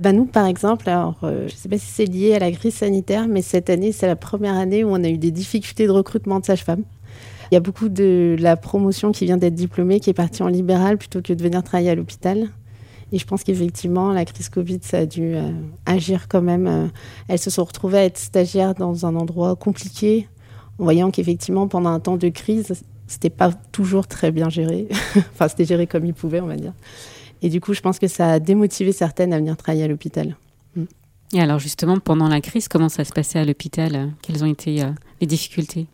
Ben 0.00 0.16
nous, 0.16 0.24
par 0.24 0.46
exemple, 0.46 0.88
alors, 0.88 1.18
je 1.22 1.44
ne 1.44 1.48
sais 1.48 1.68
pas 1.68 1.78
si 1.78 1.86
c'est 1.86 2.06
lié 2.06 2.34
à 2.34 2.38
la 2.38 2.50
crise 2.50 2.74
sanitaire, 2.74 3.28
mais 3.28 3.42
cette 3.42 3.70
année, 3.70 3.92
c'est 3.92 4.06
la 4.06 4.16
première 4.16 4.54
année 4.54 4.82
où 4.82 4.88
on 4.88 5.04
a 5.04 5.08
eu 5.08 5.18
des 5.18 5.30
difficultés 5.30 5.86
de 5.86 5.92
recrutement 5.92 6.40
de 6.40 6.46
sages-femmes. 6.46 6.82
Il 7.50 7.54
y 7.54 7.56
a 7.58 7.60
beaucoup 7.60 7.88
de 7.88 8.36
la 8.40 8.56
promotion 8.56 9.12
qui 9.12 9.26
vient 9.26 9.36
d'être 9.36 9.54
diplômée 9.54 10.00
qui 10.00 10.10
est 10.10 10.14
partie 10.14 10.42
en 10.42 10.48
libéral 10.48 10.98
plutôt 10.98 11.20
que 11.20 11.32
de 11.32 11.42
venir 11.42 11.62
travailler 11.62 11.90
à 11.90 11.94
l'hôpital. 11.94 12.48
Et 13.12 13.18
je 13.18 13.26
pense 13.26 13.44
qu'effectivement, 13.44 14.12
la 14.12 14.24
crise 14.24 14.48
Covid, 14.48 14.80
ça 14.82 14.98
a 14.98 15.06
dû 15.06 15.34
euh, 15.34 15.50
agir 15.86 16.26
quand 16.28 16.42
même. 16.42 16.66
Euh, 16.66 16.86
elles 17.28 17.38
se 17.38 17.50
sont 17.50 17.64
retrouvées 17.64 17.98
à 17.98 18.04
être 18.04 18.18
stagiaires 18.18 18.74
dans 18.74 19.06
un 19.06 19.14
endroit 19.16 19.56
compliqué, 19.56 20.28
en 20.78 20.84
voyant 20.84 21.10
qu'effectivement, 21.10 21.68
pendant 21.68 21.90
un 21.90 22.00
temps 22.00 22.16
de 22.16 22.28
crise, 22.28 22.82
c'était 23.06 23.30
pas 23.30 23.52
toujours 23.52 24.06
très 24.06 24.32
bien 24.32 24.48
géré. 24.48 24.88
enfin, 25.16 25.48
c'était 25.48 25.64
géré 25.64 25.86
comme 25.86 26.04
ils 26.06 26.14
pouvaient, 26.14 26.40
on 26.40 26.46
va 26.46 26.56
dire. 26.56 26.72
Et 27.42 27.48
du 27.50 27.60
coup, 27.60 27.74
je 27.74 27.80
pense 27.80 27.98
que 27.98 28.08
ça 28.08 28.32
a 28.32 28.40
démotivé 28.40 28.92
certaines 28.92 29.32
à 29.32 29.38
venir 29.38 29.56
travailler 29.56 29.84
à 29.84 29.88
l'hôpital. 29.88 30.36
Et 31.32 31.40
alors, 31.40 31.58
justement, 31.58 31.98
pendant 31.98 32.28
la 32.28 32.40
crise, 32.40 32.68
comment 32.68 32.88
ça 32.88 33.04
se 33.04 33.12
passait 33.12 33.38
à 33.38 33.44
l'hôpital? 33.44 34.12
Quelles 34.22 34.44
ont 34.44 34.46
été 34.46 34.82
euh, 34.82 34.90
les 35.20 35.26
difficultés? 35.26 35.86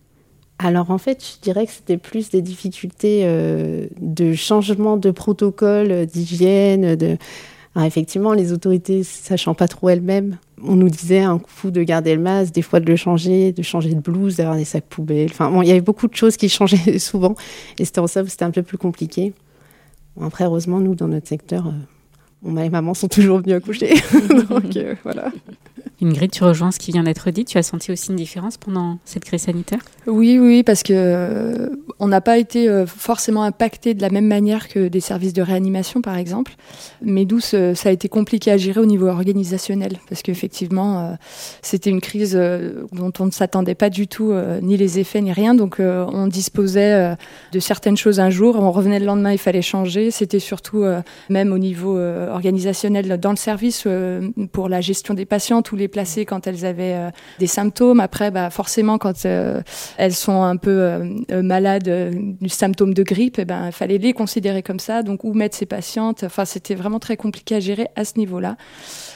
Alors 0.63 0.91
en 0.91 0.99
fait, 0.99 1.25
je 1.25 1.41
dirais 1.41 1.65
que 1.65 1.73
c'était 1.73 1.97
plus 1.97 2.29
des 2.29 2.43
difficultés 2.43 3.23
euh, 3.25 3.87
de 3.99 4.35
changement 4.35 4.99
de 4.99 5.11
protocole, 5.11 5.91
euh, 5.91 6.05
d'hygiène. 6.05 7.17
Effectivement, 7.77 8.35
les 8.35 8.53
autorités, 8.53 9.03
sachant 9.03 9.55
pas 9.55 9.69
trop 9.69 9.89
elles-mêmes, 9.89 10.37
on 10.63 10.77
nous 10.77 10.91
disait 10.91 11.21
un 11.21 11.39
coup 11.39 11.71
de 11.71 11.83
garder 11.83 12.15
le 12.15 12.21
masque, 12.21 12.53
des 12.53 12.61
fois 12.61 12.79
de 12.79 12.85
le 12.85 12.97
changer, 12.97 13.53
de 13.53 13.63
changer 13.63 13.95
de 13.95 14.01
blouse, 14.01 14.37
d'avoir 14.37 14.57
des 14.57 14.67
sacs 14.67 14.85
poubelles. 14.85 15.31
Enfin 15.31 15.51
bon, 15.51 15.63
il 15.63 15.69
y 15.69 15.71
avait 15.71 15.81
beaucoup 15.81 16.09
de 16.09 16.15
choses 16.15 16.37
qui 16.37 16.49
changeaient 16.51 16.99
souvent. 16.99 17.35
Et 17.79 17.87
c'était 17.87 18.01
en 18.01 18.07
ça 18.07 18.27
c'était 18.27 18.45
un 18.45 18.51
peu 18.51 18.63
plus 18.63 18.77
compliqué. 18.77 19.33
Après, 20.21 20.45
heureusement, 20.45 20.81
nous, 20.81 20.95
dans 20.95 21.09
notre 21.09 21.29
secteur, 21.29 21.69
euh, 21.69 21.71
bon, 22.43 22.53
bah, 22.53 22.63
les 22.63 22.71
mamans 22.71 22.95
sont 22.95 23.09
toujours 23.09 23.39
venues 23.39 23.55
accoucher. 23.55 23.95
Donc 24.49 24.77
euh, 24.77 24.95
voilà. 25.03 25.31
Ingrid, 26.03 26.31
tu 26.31 26.45
rejoins 26.45 26.71
ce 26.71 26.79
qui 26.79 26.93
vient 26.93 27.03
d'être 27.03 27.31
dit. 27.31 27.45
Tu 27.45 27.59
as 27.59 27.63
senti 27.63 27.93
aussi 27.93 28.11
une 28.11 28.17
différence 28.17 28.57
pendant 28.57 28.99
cette 29.05 29.25
crise 29.25 29.43
sanitaire? 29.43 29.81
Oui, 30.07 30.39
oui, 30.39 30.63
parce 30.63 30.83
que 30.83 30.95
euh, 30.95 31.69
on 31.99 32.09
n'a 32.09 32.23
pas 32.23 32.39
été 32.39 32.69
euh, 32.69 32.87
forcément 32.87 33.43
impacté 33.43 33.93
de 33.93 34.01
la 34.01 34.09
même 34.09 34.27
manière 34.27 34.69
que 34.69 34.89
des 34.89 35.01
services 35.01 35.35
de 35.35 35.43
réanimation, 35.43 36.01
par 36.01 36.17
exemple. 36.17 36.53
Mais 37.03 37.27
d'où 37.27 37.41
ça 37.41 37.75
a 37.85 37.91
été 37.91 38.09
compliqué 38.09 38.51
à 38.51 38.57
gérer 38.57 38.81
au 38.81 38.87
niveau 38.87 39.09
organisationnel, 39.09 39.99
parce 40.09 40.23
qu'effectivement, 40.23 41.17
c'était 41.61 41.91
une 41.91 42.01
crise 42.01 42.35
dont 42.93 43.13
on 43.19 43.27
ne 43.27 43.31
s'attendait 43.31 43.75
pas 43.75 43.91
du 43.91 44.07
tout, 44.07 44.33
ni 44.63 44.77
les 44.77 44.99
effets, 44.99 45.21
ni 45.21 45.33
rien. 45.33 45.55
Donc, 45.55 45.77
on 45.81 46.27
disposait 46.27 47.17
de 47.53 47.59
certaines 47.59 47.97
choses 47.97 48.21
un 48.21 48.31
jour, 48.31 48.57
on 48.59 48.71
revenait 48.71 49.01
le 49.01 49.07
lendemain, 49.07 49.33
il 49.33 49.39
fallait 49.39 49.63
changer. 49.63 50.11
C'était 50.11 50.39
surtout, 50.39 50.85
même 51.29 51.53
au 51.53 51.59
niveau 51.59 51.99
euh, 52.31 52.35
organisationnel, 52.35 53.19
dans 53.19 53.31
le 53.31 53.37
service, 53.37 53.85
euh, 53.87 54.29
pour 54.53 54.69
la 54.69 54.81
gestion 54.81 55.15
des 55.15 55.27
patientes 55.27 55.73
ou 55.73 55.77
les 55.77 55.89
placer 55.89 56.25
quand 56.25 56.47
elles 56.47 56.65
avaient 56.65 56.95
euh, 56.95 57.11
des 57.39 57.47
symptômes. 57.47 58.01
Après, 58.01 58.31
bah, 58.31 58.51
forcément, 58.51 58.99
quand 58.99 59.27
euh, 59.27 59.61
elles 59.97 60.15
sont 60.15 60.43
un 60.43 60.57
peu 60.57 61.01
malades 61.31 62.15
du 62.41 62.49
symptôme 62.49 62.95
de 62.95 63.03
grippe, 63.03 63.39
eh 63.39 63.45
ben, 63.45 63.67
il 63.67 63.73
fallait 63.73 63.99
les 63.99 64.13
considérer 64.13 64.63
comme 64.63 64.81
ça. 64.81 65.03
Donc, 65.03 65.25
où 65.25 65.33
mettre 65.35 65.57
ces 65.57 65.67
patientes? 65.67 66.25
Enfin, 66.25 66.45
c'était 66.45 66.75
vraiment 66.75 66.99
très 66.99 67.17
compliqué 67.17 67.57
à 67.57 67.61
gérer 67.61 67.89
à 67.97 68.05
ce 68.05 68.19
niveau-là. 68.19 68.57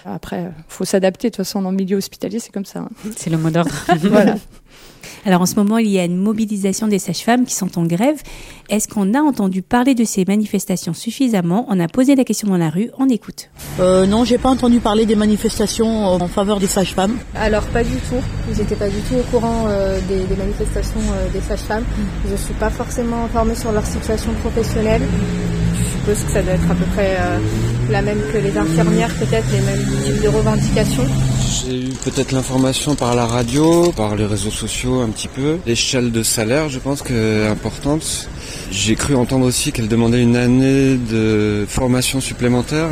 Après, 0.04 0.42
il 0.42 0.64
faut 0.68 0.84
s'adapter. 0.84 1.28
De 1.28 1.36
toute 1.36 1.44
façon, 1.44 1.62
dans 1.62 1.70
le 1.70 1.76
milieu 1.76 1.96
hospitalier, 1.96 2.38
c'est 2.38 2.52
comme 2.52 2.64
ça. 2.64 2.80
hein. 2.80 2.90
C'est 3.16 3.30
le 3.30 3.38
mot 3.38 3.50
d'ordre. 3.50 3.74
voilà. 4.02 4.36
Alors 5.26 5.40
en 5.40 5.46
ce 5.46 5.54
moment, 5.54 5.78
il 5.78 5.88
y 5.88 5.98
a 5.98 6.04
une 6.04 6.16
mobilisation 6.16 6.86
des 6.86 6.98
sages-femmes 6.98 7.44
qui 7.44 7.54
sont 7.54 7.78
en 7.78 7.84
grève. 7.84 8.20
Est-ce 8.68 8.88
qu'on 8.88 9.14
a 9.14 9.20
entendu 9.20 9.62
parler 9.62 9.94
de 9.94 10.04
ces 10.04 10.24
manifestations 10.26 10.92
suffisamment? 10.92 11.66
On 11.68 11.80
a 11.80 11.88
posé 11.88 12.14
la 12.14 12.24
question 12.24 12.48
dans 12.48 12.56
la 12.56 12.70
rue, 12.70 12.90
on 12.98 13.08
écoute. 13.08 13.50
Euh, 13.80 14.06
non, 14.06 14.24
j'ai 14.24 14.38
pas 14.38 14.50
entendu 14.50 14.80
parler 14.80 15.06
des 15.06 15.16
manifestations 15.16 15.86
euh, 15.86 16.18
en 16.18 16.28
faveur 16.28 16.60
des 16.60 16.66
sages-femmes. 16.66 17.16
Alors 17.34 17.64
pas 17.64 17.84
du 17.84 17.96
tout. 18.08 18.20
Vous 18.48 18.60
n'étiez 18.60 18.76
pas 18.76 18.88
du 18.88 19.00
tout 19.08 19.14
au 19.14 19.22
courant 19.30 19.64
euh, 19.66 19.98
des, 20.08 20.24
des 20.24 20.36
manifestations 20.36 21.00
euh, 21.00 21.32
des 21.32 21.40
sages-femmes. 21.40 21.84
Je 22.26 22.32
ne 22.32 22.36
suis 22.36 22.54
pas 22.54 22.70
forcément 22.70 23.24
informée 23.24 23.54
sur 23.54 23.72
leur 23.72 23.86
situation 23.86 24.32
professionnelle. 24.42 25.02
Je 25.74 25.98
suppose 26.12 26.24
que 26.26 26.32
ça 26.32 26.42
doit 26.42 26.52
être 26.52 26.70
à 26.70 26.74
peu 26.74 26.84
près 26.94 27.16
euh, 27.18 27.38
la 27.90 28.02
même 28.02 28.20
que 28.32 28.38
les 28.38 28.56
infirmières, 28.56 29.14
peut-être 29.14 29.46
les 29.52 29.60
mêmes 29.60 29.86
types 30.04 30.22
de 30.22 30.28
revendications. 30.28 31.06
J'ai 31.66 31.76
eu 31.78 31.88
peut-être 32.04 32.32
l'information 32.32 32.94
par 32.94 33.14
la 33.14 33.26
radio, 33.26 33.90
par 33.96 34.16
les 34.16 34.26
réseaux 34.26 34.50
sociaux 34.50 35.00
un 35.00 35.08
petit 35.08 35.28
peu. 35.28 35.56
L'échelle 35.66 36.12
de 36.12 36.22
salaire, 36.22 36.68
je 36.68 36.78
pense 36.78 37.00
que 37.00 37.44
est 37.44 37.46
importante. 37.46 38.28
J'ai 38.70 38.96
cru 38.96 39.14
entendre 39.14 39.46
aussi 39.46 39.72
qu'elle 39.72 39.88
demandait 39.88 40.20
une 40.20 40.36
année 40.36 40.96
de 40.96 41.64
formation 41.66 42.20
supplémentaire. 42.20 42.88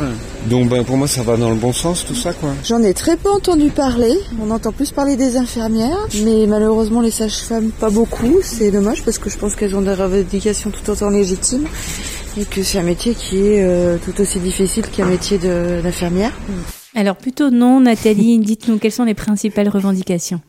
Donc 0.49 0.69
ben, 0.69 0.83
pour 0.83 0.97
moi 0.97 1.07
ça 1.07 1.21
va 1.21 1.37
dans 1.37 1.51
le 1.51 1.55
bon 1.55 1.71
sens 1.71 2.03
tout 2.05 2.15
ça 2.15 2.33
quoi. 2.33 2.49
J'en 2.65 2.81
ai 2.81 2.93
très 2.93 3.15
peu 3.15 3.29
entendu 3.29 3.69
parler. 3.69 4.13
On 4.41 4.49
entend 4.49 4.71
plus 4.71 4.91
parler 4.91 5.17
des 5.17 5.37
infirmières, 5.37 6.07
mais 6.23 6.47
malheureusement 6.47 7.01
les 7.01 7.11
sages-femmes 7.11 7.69
pas 7.69 7.91
beaucoup. 7.91 8.39
C'est 8.41 8.71
dommage 8.71 9.03
parce 9.03 9.19
que 9.19 9.29
je 9.29 9.37
pense 9.37 9.55
qu'elles 9.55 9.75
ont 9.75 9.81
des 9.81 9.93
revendications 9.93 10.71
tout 10.71 10.89
autant 10.89 11.11
légitimes 11.11 11.67
et 12.39 12.45
que 12.45 12.63
c'est 12.63 12.79
un 12.79 12.83
métier 12.83 13.13
qui 13.13 13.37
est 13.37 13.63
euh, 13.63 13.97
tout 14.03 14.19
aussi 14.19 14.39
difficile 14.39 14.85
qu'un 14.87 15.05
métier 15.05 15.37
d'infirmière. 15.37 16.31
Alors 16.95 17.15
plutôt 17.15 17.49
non, 17.49 17.79
Nathalie, 17.79 18.39
dites-nous 18.39 18.77
quelles 18.77 18.91
sont 18.91 19.05
les 19.05 19.13
principales 19.13 19.69
revendications 19.69 20.41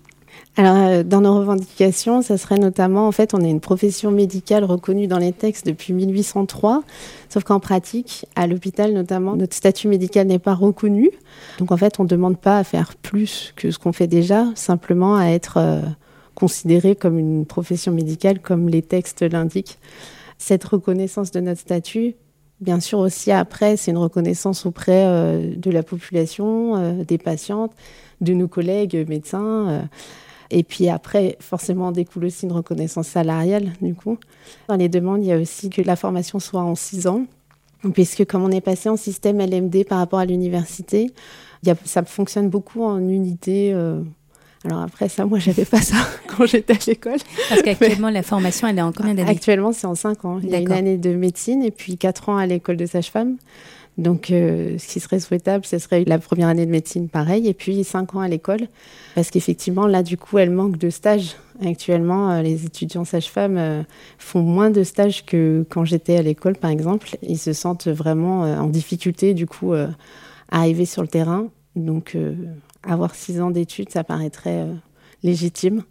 alors, 0.56 0.76
euh, 0.76 1.02
dans 1.02 1.20
nos 1.20 1.36
revendications, 1.36 2.22
ça 2.22 2.38
serait 2.38 2.58
notamment, 2.58 3.08
en 3.08 3.12
fait, 3.12 3.34
on 3.34 3.40
est 3.40 3.50
une 3.50 3.60
profession 3.60 4.12
médicale 4.12 4.62
reconnue 4.62 5.08
dans 5.08 5.18
les 5.18 5.32
textes 5.32 5.66
depuis 5.66 5.92
1803, 5.92 6.84
sauf 7.28 7.42
qu'en 7.42 7.58
pratique, 7.58 8.26
à 8.36 8.46
l'hôpital 8.46 8.92
notamment, 8.92 9.34
notre 9.34 9.56
statut 9.56 9.88
médical 9.88 10.28
n'est 10.28 10.38
pas 10.38 10.54
reconnu. 10.54 11.10
Donc, 11.58 11.72
en 11.72 11.76
fait, 11.76 11.98
on 11.98 12.04
ne 12.04 12.08
demande 12.08 12.38
pas 12.38 12.58
à 12.58 12.62
faire 12.62 12.94
plus 12.94 13.52
que 13.56 13.72
ce 13.72 13.80
qu'on 13.80 13.92
fait 13.92 14.06
déjà, 14.06 14.46
simplement 14.54 15.16
à 15.16 15.26
être 15.26 15.56
euh, 15.56 15.80
considéré 16.36 16.94
comme 16.94 17.18
une 17.18 17.46
profession 17.46 17.90
médicale, 17.90 18.38
comme 18.38 18.68
les 18.68 18.82
textes 18.82 19.22
l'indiquent. 19.22 19.78
Cette 20.38 20.62
reconnaissance 20.62 21.32
de 21.32 21.40
notre 21.40 21.60
statut, 21.60 22.14
Bien 22.64 22.80
sûr 22.80 22.98
aussi 22.98 23.30
après, 23.30 23.76
c'est 23.76 23.90
une 23.90 23.98
reconnaissance 23.98 24.64
auprès 24.64 25.04
euh, 25.04 25.54
de 25.54 25.70
la 25.70 25.82
population, 25.82 27.02
des 27.04 27.18
patientes, 27.18 27.72
de 28.22 28.32
nos 28.32 28.48
collègues 28.48 29.04
médecins. 29.06 29.86
Et 30.50 30.62
puis 30.62 30.88
après, 30.88 31.36
forcément, 31.40 31.92
découle 31.92 32.24
aussi 32.24 32.46
une 32.46 32.52
reconnaissance 32.52 33.08
salariale, 33.08 33.72
du 33.82 33.94
coup. 33.94 34.18
Dans 34.68 34.76
les 34.76 34.88
demandes, 34.88 35.22
il 35.22 35.26
y 35.26 35.32
a 35.32 35.38
aussi 35.38 35.68
que 35.68 35.82
la 35.82 35.94
formation 35.94 36.38
soit 36.38 36.62
en 36.62 36.74
six 36.74 37.06
ans, 37.06 37.26
puisque 37.92 38.24
comme 38.24 38.44
on 38.44 38.50
est 38.50 38.62
passé 38.62 38.88
en 38.88 38.96
système 38.96 39.40
LMD 39.40 39.84
par 39.86 39.98
rapport 39.98 40.20
à 40.20 40.24
l'université, 40.24 41.10
ça 41.84 42.02
fonctionne 42.04 42.48
beaucoup 42.48 42.82
en 42.82 42.98
unité. 42.98 43.74
Alors 44.64 44.80
après, 44.80 45.08
ça, 45.08 45.26
moi, 45.26 45.38
j'avais 45.38 45.64
pas 45.64 45.82
ça 45.82 45.96
quand 46.26 46.46
j'étais 46.46 46.72
à 46.72 46.78
l'école. 46.86 47.18
Parce 47.48 47.62
qu'actuellement, 47.62 48.10
la 48.10 48.22
formation, 48.22 48.66
elle 48.66 48.78
est 48.78 48.82
en 48.82 48.92
combien 48.92 49.14
d'années 49.14 49.30
Actuellement, 49.30 49.72
c'est 49.72 49.86
en 49.86 49.94
cinq 49.94 50.24
ans. 50.24 50.40
Il 50.42 50.48
y 50.48 50.54
a 50.54 50.58
une 50.58 50.72
année 50.72 50.96
de 50.96 51.14
médecine 51.14 51.62
et 51.62 51.70
puis 51.70 51.98
quatre 51.98 52.28
ans 52.28 52.36
à 52.38 52.46
l'école 52.46 52.76
de 52.76 52.86
sage-femme. 52.86 53.36
Donc, 53.96 54.30
euh, 54.30 54.76
ce 54.78 54.88
qui 54.88 54.98
serait 54.98 55.20
souhaitable, 55.20 55.64
ce 55.64 55.78
serait 55.78 56.04
la 56.04 56.18
première 56.18 56.48
année 56.48 56.66
de 56.66 56.70
médecine, 56.70 57.08
pareil, 57.08 57.46
et 57.46 57.54
puis 57.54 57.84
cinq 57.84 58.14
ans 58.16 58.20
à 58.20 58.28
l'école. 58.28 58.66
Parce 59.14 59.30
qu'effectivement, 59.30 59.86
là, 59.86 60.02
du 60.02 60.16
coup, 60.16 60.38
elle 60.38 60.50
manque 60.50 60.78
de 60.78 60.90
stages. 60.90 61.36
Actuellement, 61.64 62.32
euh, 62.32 62.42
les 62.42 62.64
étudiants 62.64 63.04
sages-femmes 63.04 63.56
euh, 63.56 63.82
font 64.18 64.42
moins 64.42 64.70
de 64.70 64.82
stages 64.82 65.24
que 65.24 65.64
quand 65.68 65.84
j'étais 65.84 66.16
à 66.16 66.22
l'école, 66.22 66.56
par 66.56 66.70
exemple. 66.70 67.16
Ils 67.22 67.38
se 67.38 67.52
sentent 67.52 67.86
vraiment 67.86 68.40
en 68.40 68.66
difficulté, 68.66 69.34
du 69.34 69.46
coup, 69.46 69.74
à 69.74 69.88
arriver 70.50 70.86
sur 70.86 71.02
le 71.02 71.08
terrain. 71.08 71.46
Donc, 71.76 72.16
avoir 72.86 73.14
six 73.14 73.40
ans 73.40 73.50
d'études, 73.50 73.90
ça 73.90 74.04
paraîtrait 74.04 74.66
légitime. 75.22 75.82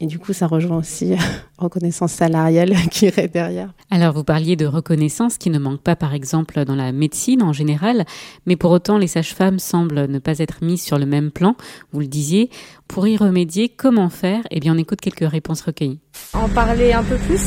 Et 0.00 0.06
du 0.06 0.18
coup, 0.18 0.32
ça 0.32 0.46
rejoint 0.46 0.78
aussi 0.78 1.12
euh, 1.12 1.16
reconnaissance 1.58 2.12
salariale 2.12 2.74
qui 2.90 3.06
irait 3.06 3.28
derrière. 3.28 3.72
Alors, 3.90 4.12
vous 4.12 4.24
parliez 4.24 4.56
de 4.56 4.66
reconnaissance 4.66 5.38
qui 5.38 5.50
ne 5.50 5.58
manque 5.58 5.80
pas, 5.80 5.96
par 5.96 6.14
exemple, 6.14 6.64
dans 6.64 6.74
la 6.74 6.92
médecine 6.92 7.42
en 7.42 7.52
général, 7.52 8.04
mais 8.46 8.56
pour 8.56 8.70
autant, 8.72 8.98
les 8.98 9.06
sages-femmes 9.06 9.58
semblent 9.58 10.06
ne 10.06 10.18
pas 10.18 10.38
être 10.38 10.64
mises 10.64 10.82
sur 10.82 10.98
le 10.98 11.06
même 11.06 11.30
plan. 11.30 11.56
Vous 11.92 12.00
le 12.00 12.06
disiez. 12.06 12.50
Pour 12.88 13.06
y 13.06 13.16
remédier, 13.16 13.68
comment 13.68 14.10
faire? 14.10 14.42
Eh 14.50 14.60
bien, 14.60 14.74
on 14.74 14.78
écoute 14.78 15.00
quelques 15.00 15.28
réponses 15.30 15.62
recueillies. 15.62 16.00
En 16.32 16.48
parler 16.48 16.92
un 16.92 17.02
peu 17.02 17.16
plus? 17.16 17.40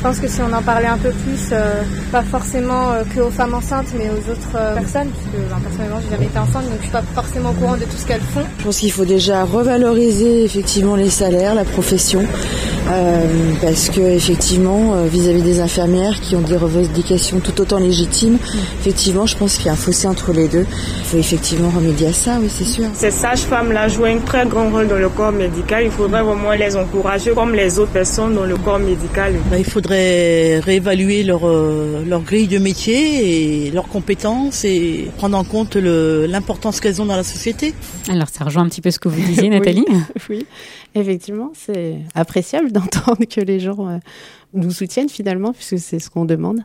Je 0.00 0.06
pense 0.06 0.18
que 0.18 0.28
si 0.28 0.40
on 0.40 0.50
en 0.50 0.62
parlait 0.62 0.86
un 0.86 0.96
peu 0.96 1.10
plus, 1.10 1.50
euh, 1.52 1.82
pas 2.10 2.22
forcément 2.22 2.90
euh, 2.90 3.02
que 3.14 3.20
aux 3.20 3.30
femmes 3.30 3.52
enceintes, 3.52 3.88
mais 3.98 4.08
aux 4.08 4.30
autres 4.32 4.56
euh, 4.56 4.74
personnes, 4.74 5.08
parce 5.10 5.24
que 5.26 5.50
ben, 5.50 5.60
personnellement, 5.62 6.00
j'ai 6.02 6.10
jamais 6.16 6.24
été 6.24 6.38
enceinte, 6.38 6.64
donc 6.64 6.76
je 6.78 6.82
suis 6.84 6.90
pas 6.90 7.02
forcément 7.14 7.50
au 7.50 7.52
courant 7.52 7.76
de 7.76 7.84
tout 7.84 7.98
ce 7.98 8.06
qu'elles 8.06 8.22
font. 8.22 8.40
Je 8.60 8.64
pense 8.64 8.78
qu'il 8.78 8.92
faut 8.92 9.04
déjà 9.04 9.44
revaloriser 9.44 10.42
effectivement 10.44 10.96
les 10.96 11.10
salaires, 11.10 11.54
la 11.54 11.66
profession, 11.66 12.24
parce 13.60 13.90
que 13.90 14.00
effectivement, 14.00 14.94
vis-à-vis 15.04 15.42
des 15.42 15.60
infirmières 15.60 16.18
qui 16.20 16.34
ont 16.34 16.40
des 16.40 16.56
revendications 16.56 17.38
tout 17.40 17.60
autant 17.60 17.78
légitimes, 17.78 18.38
effectivement, 18.80 19.26
je 19.26 19.36
pense 19.36 19.56
qu'il 19.56 19.66
y 19.66 19.68
a 19.68 19.72
un 19.72 19.76
fossé 19.76 20.08
entre 20.08 20.32
les 20.32 20.48
deux. 20.48 20.66
Il 21.00 21.04
faut 21.04 21.18
effectivement 21.18 21.68
remédier 21.68 22.08
à 22.08 22.12
ça, 22.12 22.38
oui, 22.40 22.50
c'est 22.52 22.64
sûr. 22.64 22.86
Ces 22.94 23.10
sages-femmes-là 23.10 23.88
jouent 23.88 24.06
un 24.06 24.18
très 24.18 24.46
grand 24.46 24.70
rôle 24.70 24.88
dans 24.88 24.96
le 24.96 25.10
corps 25.10 25.30
médical. 25.30 25.84
Il 25.84 25.90
faudrait 25.90 26.22
vraiment 26.22 26.52
les 26.52 26.74
encourager 26.74 27.32
comme 27.32 27.54
les 27.54 27.78
autres 27.78 27.92
personnes 27.92 28.34
dans 28.34 28.46
le 28.46 28.56
corps 28.56 28.78
médical. 28.78 29.34
Ben, 29.50 29.58
il 29.58 29.64
faudrait 29.64 29.89
réévaluer 29.90 31.22
leur, 31.22 31.46
euh, 31.46 32.04
leur 32.06 32.22
grille 32.22 32.48
de 32.48 32.58
métier 32.58 33.66
et 33.66 33.70
leurs 33.70 33.88
compétences 33.88 34.64
et 34.64 35.08
prendre 35.16 35.36
en 35.36 35.44
compte 35.44 35.76
l'importance 35.76 36.80
qu'elles 36.80 37.00
ont 37.00 37.06
dans 37.06 37.16
la 37.16 37.24
société. 37.24 37.74
Alors 38.08 38.28
ça 38.28 38.44
rejoint 38.44 38.62
un 38.62 38.68
petit 38.68 38.80
peu 38.80 38.90
ce 38.90 38.98
que 38.98 39.08
vous 39.08 39.20
disiez 39.20 39.48
Nathalie. 39.50 39.84
oui, 40.28 40.46
effectivement, 40.94 41.52
c'est 41.54 41.96
appréciable 42.14 42.72
d'entendre 42.72 43.24
que 43.24 43.40
les 43.40 43.60
gens 43.60 43.88
euh, 43.88 43.98
nous 44.54 44.70
soutiennent 44.70 45.08
finalement 45.08 45.52
puisque 45.52 45.78
c'est 45.78 45.98
ce 45.98 46.10
qu'on 46.10 46.24
demande. 46.24 46.60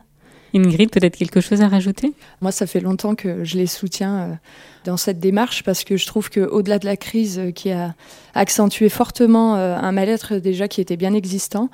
Ingrid, 0.56 0.90
peut-être 0.90 1.16
quelque 1.16 1.40
chose 1.40 1.62
à 1.62 1.68
rajouter? 1.68 2.12
Moi, 2.40 2.52
ça 2.52 2.66
fait 2.66 2.80
longtemps 2.80 3.14
que 3.14 3.44
je 3.44 3.56
les 3.56 3.66
soutiens 3.66 4.16
euh, 4.16 4.34
dans 4.84 4.96
cette 4.96 5.18
démarche 5.18 5.62
parce 5.62 5.84
que 5.84 5.96
je 5.96 6.06
trouve 6.06 6.30
qu'au-delà 6.30 6.78
de 6.78 6.86
la 6.86 6.96
crise 6.96 7.38
euh, 7.38 7.50
qui 7.50 7.70
a 7.70 7.94
accentué 8.34 8.88
fortement 8.88 9.56
euh, 9.56 9.76
un 9.76 9.92
mal-être 9.92 10.36
déjà 10.36 10.68
qui 10.68 10.80
était 10.80 10.96
bien 10.96 11.14
existant, 11.14 11.68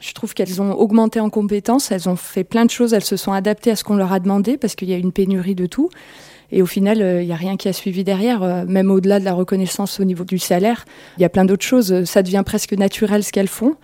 je 0.00 0.12
trouve 0.12 0.34
qu'elles 0.34 0.62
ont 0.62 0.72
augmenté 0.72 1.20
en 1.20 1.30
compétences, 1.30 1.90
elles 1.90 2.08
ont 2.08 2.16
fait 2.16 2.44
plein 2.44 2.64
de 2.64 2.70
choses, 2.70 2.94
elles 2.94 3.04
se 3.04 3.16
sont 3.16 3.32
adaptées 3.32 3.72
à 3.72 3.76
ce 3.76 3.84
qu'on 3.84 3.96
leur 3.96 4.12
a 4.12 4.20
demandé 4.20 4.56
parce 4.56 4.74
qu'il 4.74 4.88
y 4.88 4.94
a 4.94 4.98
une 4.98 5.12
pénurie 5.12 5.54
de 5.54 5.66
tout. 5.66 5.90
Et 6.50 6.62
au 6.62 6.66
final, 6.66 6.98
il 7.20 7.26
n'y 7.26 7.32
a 7.32 7.36
rien 7.36 7.58
qui 7.58 7.68
a 7.68 7.74
suivi 7.74 8.04
derrière, 8.04 8.64
même 8.66 8.90
au-delà 8.90 9.20
de 9.20 9.24
la 9.26 9.34
reconnaissance 9.34 10.00
au 10.00 10.04
niveau 10.04 10.24
du 10.24 10.38
salaire. 10.38 10.86
Il 11.18 11.20
y 11.20 11.26
a 11.26 11.28
plein 11.28 11.44
d'autres 11.44 11.66
choses. 11.66 12.04
Ça 12.04 12.22
devient 12.22 12.42
presque 12.42 12.72
naturel 12.72 13.22
ce 13.22 13.32
qu'elles 13.32 13.48
font. 13.48 13.76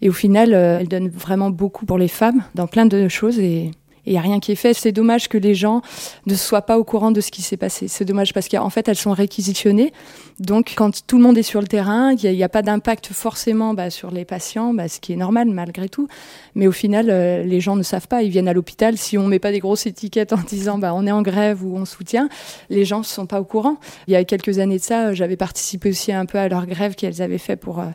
Et 0.00 0.08
au 0.08 0.14
final, 0.14 0.54
elles 0.54 0.88
donnent 0.88 1.10
vraiment 1.10 1.50
beaucoup 1.50 1.84
pour 1.84 1.98
les 1.98 2.08
femmes 2.08 2.42
dans 2.54 2.66
plein 2.66 2.86
de 2.86 3.06
choses. 3.08 3.38
Et 3.38 3.70
il 4.06 4.12
n'y 4.12 4.18
a 4.18 4.20
rien 4.20 4.40
qui 4.40 4.52
est 4.52 4.56
fait. 4.56 4.74
C'est 4.74 4.92
dommage 4.92 5.28
que 5.28 5.38
les 5.38 5.54
gens 5.54 5.82
ne 6.26 6.34
soient 6.34 6.62
pas 6.62 6.78
au 6.78 6.84
courant 6.84 7.10
de 7.10 7.20
ce 7.20 7.30
qui 7.30 7.42
s'est 7.42 7.56
passé. 7.56 7.88
C'est 7.88 8.04
dommage 8.04 8.32
parce 8.32 8.48
qu'en 8.48 8.70
fait, 8.70 8.88
elles 8.88 8.96
sont 8.96 9.12
réquisitionnées. 9.12 9.92
Donc, 10.38 10.74
quand 10.76 11.06
tout 11.06 11.16
le 11.16 11.22
monde 11.22 11.38
est 11.38 11.42
sur 11.42 11.60
le 11.60 11.66
terrain, 11.66 12.12
il 12.12 12.30
n'y 12.30 12.42
a, 12.42 12.48
pas 12.48 12.62
d'impact 12.62 13.08
forcément 13.12 13.74
bah, 13.74 13.90
sur 13.90 14.10
les 14.10 14.24
patients, 14.24 14.74
bah, 14.74 14.88
ce 14.88 15.00
qui 15.00 15.12
est 15.12 15.16
normal 15.16 15.48
malgré 15.48 15.88
tout. 15.88 16.08
Mais 16.54 16.66
au 16.66 16.72
final, 16.72 17.10
euh, 17.10 17.42
les 17.42 17.60
gens 17.60 17.76
ne 17.76 17.82
savent 17.82 18.08
pas. 18.08 18.22
Ils 18.22 18.30
viennent 18.30 18.48
à 18.48 18.52
l'hôpital. 18.52 18.96
Si 18.96 19.18
on 19.18 19.26
met 19.26 19.38
pas 19.38 19.52
des 19.52 19.60
grosses 19.60 19.86
étiquettes 19.86 20.32
en 20.32 20.42
disant 20.46 20.78
bah, 20.78 20.92
on 20.94 21.06
est 21.06 21.12
en 21.12 21.22
grève 21.22 21.64
ou 21.64 21.76
on 21.76 21.84
soutient, 21.84 22.28
les 22.70 22.84
gens 22.84 22.98
ne 22.98 23.04
sont 23.04 23.26
pas 23.26 23.40
au 23.40 23.44
courant. 23.44 23.76
Il 24.06 24.12
y 24.12 24.16
a 24.16 24.24
quelques 24.24 24.58
années 24.58 24.78
de 24.78 24.82
ça, 24.82 25.14
j'avais 25.14 25.36
participé 25.36 25.90
aussi 25.90 26.12
un 26.12 26.26
peu 26.26 26.38
à 26.38 26.48
leur 26.48 26.66
grève 26.66 26.94
qu'elles 26.94 27.22
avaient 27.22 27.38
fait 27.38 27.56
pour 27.56 27.80
euh, 27.80 27.86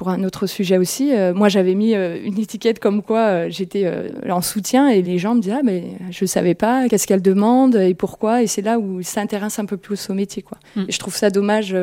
pour 0.00 0.08
un 0.08 0.24
autre 0.24 0.46
sujet 0.46 0.78
aussi. 0.78 1.12
Euh, 1.12 1.34
moi, 1.34 1.50
j'avais 1.50 1.74
mis 1.74 1.94
euh, 1.94 2.16
une 2.24 2.38
étiquette 2.38 2.78
comme 2.78 3.02
quoi 3.02 3.18
euh, 3.18 3.46
j'étais 3.50 3.86
en 4.30 4.40
soutien 4.40 4.88
et 4.88 5.02
les 5.02 5.18
gens 5.18 5.34
me 5.34 5.42
disaient 5.42 5.56
ah, 5.58 5.62
mais 5.62 5.88
je 6.10 6.24
savais 6.24 6.54
pas 6.54 6.88
qu'est-ce 6.88 7.06
qu'elle 7.06 7.20
demande 7.20 7.76
et 7.76 7.92
pourquoi. 7.92 8.42
Et 8.42 8.46
c'est 8.46 8.62
là 8.62 8.78
où 8.78 9.00
ils 9.00 9.04
s'intéressent 9.04 9.58
un 9.58 9.66
peu 9.66 9.76
plus 9.76 10.08
au 10.08 10.14
métier, 10.14 10.40
quoi. 10.40 10.56
Mm. 10.74 10.84
Et 10.88 10.92
je 10.92 10.98
trouve 10.98 11.14
ça 11.14 11.28
dommage 11.28 11.76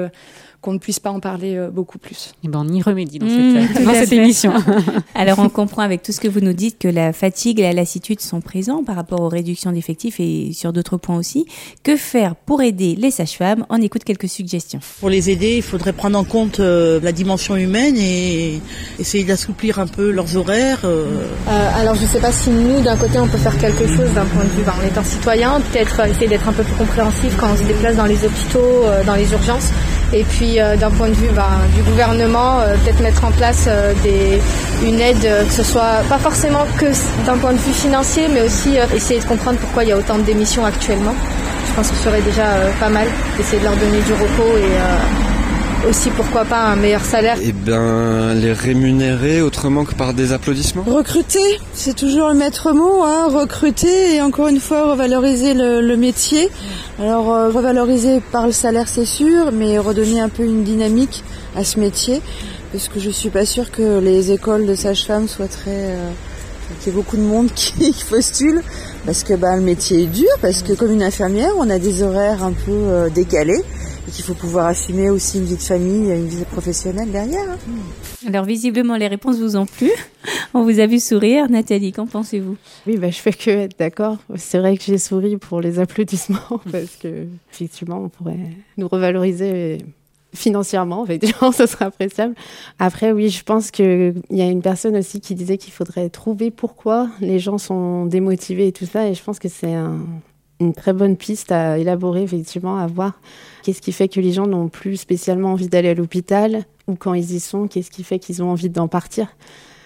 qu'on 0.61 0.73
ne 0.73 0.79
puisse 0.79 0.99
pas 0.99 1.11
en 1.11 1.19
parler 1.19 1.55
euh, 1.55 1.69
beaucoup 1.69 1.97
plus. 1.97 2.33
Et 2.43 2.45
eh 2.45 2.47
ben 2.47 2.65
on 2.67 2.73
y 2.73 2.81
remédie 2.81 3.19
dans 3.19 3.27
cette, 3.27 3.85
mmh, 3.85 3.93
cette 3.93 4.11
émission. 4.11 4.53
Alors 5.15 5.39
on 5.39 5.49
comprend 5.49 5.83
avec 5.83 6.01
tout 6.01 6.11
ce 6.11 6.19
que 6.19 6.27
vous 6.27 6.39
nous 6.39 6.53
dites 6.53 6.79
que 6.79 6.87
la 6.87 7.13
fatigue 7.13 7.59
et 7.59 7.63
la 7.63 7.73
lassitude 7.73 8.21
sont 8.21 8.41
présents 8.41 8.83
par 8.83 8.95
rapport 8.95 9.21
aux 9.21 9.29
réductions 9.29 9.71
d'effectifs 9.71 10.19
et 10.19 10.51
sur 10.53 10.73
d'autres 10.73 10.97
points 10.97 11.17
aussi. 11.17 11.45
Que 11.83 11.95
faire 11.95 12.35
pour 12.35 12.61
aider 12.61 12.95
les 12.95 13.11
sages-femmes? 13.11 13.65
On 13.69 13.81
écoute 13.81 14.03
quelques 14.03 14.29
suggestions. 14.29 14.79
Pour 14.99 15.09
les 15.09 15.29
aider, 15.29 15.57
il 15.57 15.61
faudrait 15.61 15.93
prendre 15.93 16.17
en 16.17 16.23
compte 16.23 16.59
euh, 16.59 16.99
la 17.03 17.11
dimension 17.11 17.55
humaine 17.55 17.95
et 17.97 18.59
essayer 18.99 19.23
d'assouplir 19.23 19.79
un 19.79 19.87
peu 19.87 20.09
leurs 20.09 20.37
horaires. 20.37 20.81
Euh. 20.85 21.23
alors 21.75 21.95
je 21.95 22.03
ne 22.03 22.07
sais 22.07 22.19
pas 22.19 22.31
si 22.31 22.49
nous, 22.49 22.81
d'un 22.81 22.97
côté, 22.97 23.19
on 23.19 23.27
peut 23.27 23.37
faire 23.37 23.57
quelque 23.57 23.87
chose 23.87 24.11
d'un 24.13 24.25
point 24.25 24.43
de 24.43 24.49
vue, 24.49 24.63
ben, 24.63 24.73
en 24.81 24.87
étant 24.87 25.03
citoyen, 25.03 25.61
peut-être 25.71 25.99
essayer 26.07 26.27
d'être 26.27 26.47
un 26.49 26.53
peu 26.53 26.63
plus 26.63 26.75
compréhensif 26.75 27.35
quand 27.39 27.47
on 27.53 27.57
se 27.57 27.63
déplace 27.63 27.95
dans 27.95 28.05
les 28.05 28.25
hôpitaux, 28.25 28.83
dans 29.05 29.15
les 29.15 29.31
urgences. 29.31 29.71
Et 30.13 30.23
puis 30.23 30.59
euh, 30.59 30.77
d'un 30.77 30.89
point 30.89 31.09
de 31.09 31.13
vue 31.13 31.29
ben, 31.35 31.59
du 31.75 31.83
gouvernement, 31.83 32.59
euh, 32.59 32.75
peut-être 32.77 33.01
mettre 33.01 33.25
en 33.25 33.31
place 33.31 33.65
euh, 33.67 33.93
une 34.83 35.01
aide, 35.01 35.21
que 35.47 35.53
ce 35.53 35.63
soit 35.63 36.01
pas 36.07 36.17
forcément 36.17 36.65
que 36.77 36.85
d'un 37.25 37.37
point 37.37 37.51
de 37.51 37.57
vue 37.57 37.73
financier, 37.73 38.27
mais 38.33 38.41
aussi 38.41 38.77
essayer 38.95 39.19
de 39.19 39.25
comprendre 39.25 39.59
pourquoi 39.59 39.83
il 39.83 39.89
y 39.89 39.91
a 39.91 39.97
autant 39.97 40.17
de 40.17 40.23
démissions 40.23 40.65
actuellement. 40.65 41.13
Je 41.67 41.73
pense 41.73 41.89
que 41.89 41.97
ce 41.97 42.03
serait 42.03 42.21
déjà 42.21 42.45
pas 42.79 42.89
mal 42.89 43.07
d'essayer 43.37 43.59
de 43.59 43.65
leur 43.65 43.75
donner 43.75 43.99
du 43.99 44.13
repos 44.13 44.57
et 44.57 45.36
aussi 45.87 46.09
pourquoi 46.09 46.43
pas 46.43 46.65
un 46.65 46.75
meilleur 46.75 47.03
salaire. 47.03 47.37
Eh 47.41 47.53
bien, 47.53 48.33
les 48.33 48.51
rémunérer 48.51 49.41
autrement 49.41 49.85
que 49.85 49.95
par 49.95 50.13
des 50.13 50.33
applaudissements. 50.33 50.83
Recruter, 50.83 51.59
c'est 51.73 51.95
toujours 51.95 52.29
le 52.29 52.35
maître 52.35 52.73
mot, 52.73 53.03
hein, 53.03 53.27
recruter 53.29 54.15
et 54.15 54.21
encore 54.21 54.47
une 54.49 54.59
fois 54.59 54.91
revaloriser 54.91 55.53
le, 55.53 55.81
le 55.81 55.97
métier. 55.97 56.49
Alors 56.99 57.33
euh, 57.33 57.49
revaloriser 57.49 58.21
par 58.31 58.47
le 58.47 58.51
salaire 58.51 58.87
c'est 58.87 59.05
sûr, 59.05 59.51
mais 59.53 59.77
redonner 59.77 60.19
un 60.19 60.29
peu 60.29 60.43
une 60.43 60.63
dynamique 60.63 61.23
à 61.55 61.63
ce 61.63 61.79
métier, 61.79 62.21
parce 62.71 62.89
que 62.89 62.99
je 62.99 63.09
suis 63.09 63.29
pas 63.29 63.45
sûre 63.45 63.71
que 63.71 63.99
les 63.99 64.31
écoles 64.31 64.65
de 64.65 64.75
sage-femme 64.75 65.27
soient 65.27 65.47
très 65.47 65.91
euh, 65.91 66.09
qu'il 66.81 66.91
y 66.91 66.95
ait 66.95 66.97
beaucoup 66.99 67.17
de 67.17 67.21
monde 67.21 67.49
qui 67.55 67.95
postule 68.09 68.61
parce 69.05 69.23
que 69.23 69.33
bah, 69.35 69.55
le 69.55 69.61
métier 69.61 70.03
est 70.03 70.07
dur, 70.07 70.27
parce 70.41 70.63
que 70.63 70.73
comme 70.73 70.91
une 70.91 71.03
infirmière, 71.03 71.51
on 71.57 71.69
a 71.69 71.79
des 71.79 72.03
horaires 72.03 72.43
un 72.43 72.51
peu 72.51 72.71
euh, 72.71 73.09
décalés 73.09 73.63
et 74.07 74.11
qu'il 74.11 74.23
faut 74.23 74.33
pouvoir 74.33 74.67
assumer 74.67 75.09
aussi 75.09 75.37
une 75.39 75.45
vie 75.45 75.55
de 75.55 75.61
famille, 75.61 76.09
une 76.11 76.27
vie 76.27 76.45
professionnelle 76.45 77.11
derrière. 77.11 77.43
hein. 77.49 77.57
Alors 78.27 78.45
visiblement 78.45 78.95
les 78.95 79.07
réponses 79.07 79.37
vous 79.37 79.57
ont 79.57 79.65
plu. 79.65 79.89
On 80.53 80.63
vous 80.63 80.79
a 80.79 80.87
vu 80.87 80.99
sourire. 80.99 81.49
Nathalie, 81.49 81.91
qu'en 81.91 82.07
pensez-vous? 82.07 82.55
Oui, 82.87 82.97
bah, 82.97 83.09
je 83.09 83.17
fais 83.19 83.33
que 83.33 83.49
être 83.49 83.77
d'accord. 83.77 84.17
C'est 84.35 84.59
vrai 84.59 84.77
que 84.77 84.83
j'ai 84.83 84.97
souri 84.97 85.37
pour 85.37 85.61
les 85.61 85.79
applaudissements 85.79 86.37
parce 86.71 86.95
que 87.01 87.27
effectivement, 87.51 88.03
on 88.05 88.09
pourrait 88.09 88.39
nous 88.77 88.87
revaloriser 88.87 89.79
financièrement. 90.33 91.03
Effectivement, 91.05 91.51
ce 91.53 91.65
serait 91.65 91.85
appréciable. 91.85 92.35
Après, 92.79 93.11
oui, 93.11 93.29
je 93.29 93.43
pense 93.43 93.71
qu'il 93.71 94.21
y 94.29 94.41
a 94.41 94.45
une 94.45 94.61
personne 94.61 94.95
aussi 94.97 95.19
qui 95.19 95.35
disait 95.35 95.57
qu'il 95.57 95.73
faudrait 95.73 96.09
trouver 96.09 96.51
pourquoi 96.51 97.09
les 97.21 97.39
gens 97.39 97.57
sont 97.57 98.05
démotivés 98.05 98.67
et 98.67 98.71
tout 98.71 98.85
ça. 98.85 99.07
Et 99.07 99.13
je 99.13 99.23
pense 99.23 99.39
que 99.39 99.49
c'est 99.49 99.73
un- 99.73 99.99
une 100.59 100.73
très 100.73 100.93
bonne 100.93 101.17
piste 101.17 101.51
à 101.51 101.77
élaborer, 101.77 102.23
effectivement, 102.23 102.77
à 102.77 102.87
voir. 102.87 103.19
Qu'est-ce 103.63 103.81
qui 103.81 103.91
fait 103.91 104.07
que 104.07 104.19
les 104.19 104.31
gens 104.31 104.47
n'ont 104.47 104.69
plus 104.69 104.97
spécialement 104.97 105.51
envie 105.51 105.67
d'aller 105.67 105.89
à 105.89 105.93
l'hôpital? 105.93 106.63
Ou 106.87 106.95
quand 106.95 107.13
ils 107.13 107.33
y 107.33 107.39
sont, 107.39 107.67
qu'est-ce 107.67 107.91
qui 107.91 108.03
fait 108.03 108.19
qu'ils 108.19 108.41
ont 108.41 108.49
envie 108.49 108.69
d'en 108.69 108.87
partir? 108.87 109.27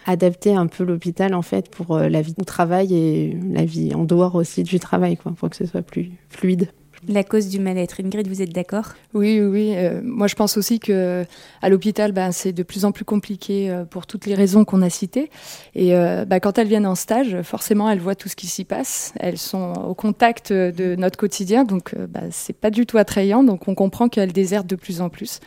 Adapter 0.05 0.55
un 0.55 0.67
peu 0.67 0.83
l'hôpital 0.83 1.33
en 1.35 1.41
fait 1.41 1.69
pour 1.69 1.95
euh, 1.95 2.09
la 2.09 2.21
vie 2.21 2.33
au 2.39 2.43
travail 2.43 2.95
et 2.95 3.37
la 3.51 3.65
vie 3.65 3.93
en 3.93 4.03
dehors 4.03 4.33
aussi 4.33 4.63
du 4.63 4.79
travail 4.79 5.15
quoi 5.15 5.31
pour 5.31 5.49
que 5.51 5.55
ce 5.55 5.67
soit 5.67 5.83
plus 5.83 6.09
fluide. 6.29 6.69
La 7.07 7.23
cause 7.23 7.47
du 7.47 7.59
mal-être. 7.59 7.99
Ingrid, 7.99 8.27
vous 8.27 8.43
êtes 8.43 8.53
d'accord? 8.53 8.89
Oui, 9.15 9.41
oui. 9.41 9.73
Euh, 9.75 10.01
moi, 10.03 10.27
je 10.27 10.35
pense 10.35 10.55
aussi 10.55 10.79
que 10.79 11.25
à 11.63 11.69
l'hôpital, 11.69 12.11
ben, 12.11 12.31
c'est 12.31 12.53
de 12.53 12.61
plus 12.61 12.85
en 12.85 12.91
plus 12.91 13.05
compliqué 13.05 13.71
euh, 13.71 13.85
pour 13.85 14.05
toutes 14.05 14.27
les 14.27 14.35
raisons 14.35 14.65
qu'on 14.65 14.83
a 14.83 14.89
citées. 14.91 15.31
Et 15.73 15.95
euh, 15.95 16.25
ben, 16.25 16.39
quand 16.39 16.59
elles 16.59 16.67
viennent 16.67 16.85
en 16.85 16.93
stage, 16.93 17.41
forcément, 17.41 17.89
elles 17.89 17.99
voient 17.99 18.13
tout 18.13 18.29
ce 18.29 18.35
qui 18.35 18.45
s'y 18.45 18.65
passe. 18.65 19.13
Elles 19.19 19.39
sont 19.39 19.73
au 19.87 19.95
contact 19.95 20.53
de 20.53 20.95
notre 20.95 21.17
quotidien, 21.17 21.63
donc 21.63 21.95
ben, 21.95 22.27
c'est 22.29 22.55
pas 22.55 22.69
du 22.69 22.85
tout 22.85 22.99
attrayant. 22.99 23.43
Donc, 23.43 23.67
on 23.67 23.73
comprend 23.73 24.07
qu'elles 24.07 24.31
désertent 24.31 24.67
de 24.67 24.75
plus 24.75 25.01
en 25.01 25.09
plus. 25.09 25.39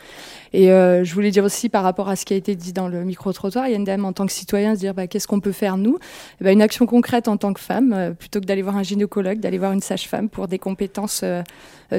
Et 0.51 0.67
je 0.67 1.13
voulais 1.13 1.31
dire 1.31 1.43
aussi 1.43 1.67
par 1.69 1.83
rapport 1.83 2.07
à 2.07 2.15
ce 2.15 2.25
qui 2.25 2.33
a 2.33 2.37
été 2.37 2.55
dit 2.55 2.71
dans 2.71 2.87
le 2.87 3.05
il 3.05 3.57
a 3.57 3.69
une 3.69 3.83
dame 3.83 4.05
en 4.05 4.13
tant 4.13 4.25
que 4.25 4.31
citoyen 4.31 4.73
se 4.75 4.79
dire 4.79 4.93
bah, 4.93 5.07
qu'est-ce 5.07 5.27
qu'on 5.27 5.39
peut 5.39 5.51
faire 5.51 5.77
nous? 5.77 5.97
Eh 6.43 6.51
Une 6.51 6.61
action 6.61 6.85
concrète 6.85 7.27
en 7.27 7.37
tant 7.37 7.53
que 7.53 7.59
femme, 7.59 8.15
plutôt 8.17 8.39
que 8.39 8.45
d'aller 8.45 8.61
voir 8.61 8.77
un 8.77 8.83
gynécologue, 8.83 9.39
d'aller 9.39 9.57
voir 9.57 9.73
une 9.73 9.81
sage-femme 9.81 10.29
pour 10.29 10.47
des 10.47 10.59
compétences 10.59 11.23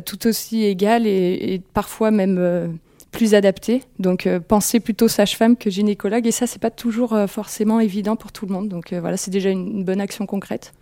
tout 0.04 0.26
aussi 0.26 0.64
égales 0.64 1.06
et, 1.06 1.60
parfois 1.72 2.10
même 2.10 2.36
euh, 2.38 2.68
plus 3.12 3.34
adaptées. 3.34 3.82
Donc 3.98 4.26
euh, 4.26 4.40
pensez 4.40 4.80
plutôt 4.80 5.08
sage-femme 5.08 5.56
que 5.56 5.70
gynécologue 5.70 6.26
et 6.26 6.32
ça 6.32 6.46
c'est 6.46 6.60
pas 6.60 6.70
toujours 6.70 7.14
euh, 7.14 7.26
forcément 7.26 7.80
évident 7.80 8.16
pour 8.16 8.32
tout 8.32 8.46
le 8.46 8.52
monde. 8.52 8.68
Donc 8.68 8.92
euh, 8.92 9.00
voilà, 9.00 9.16
c'est 9.16 9.30
déjà 9.30 9.50
une, 9.50 9.84
bonne 9.84 10.00
action 10.00 10.26
concrète. 10.26 10.72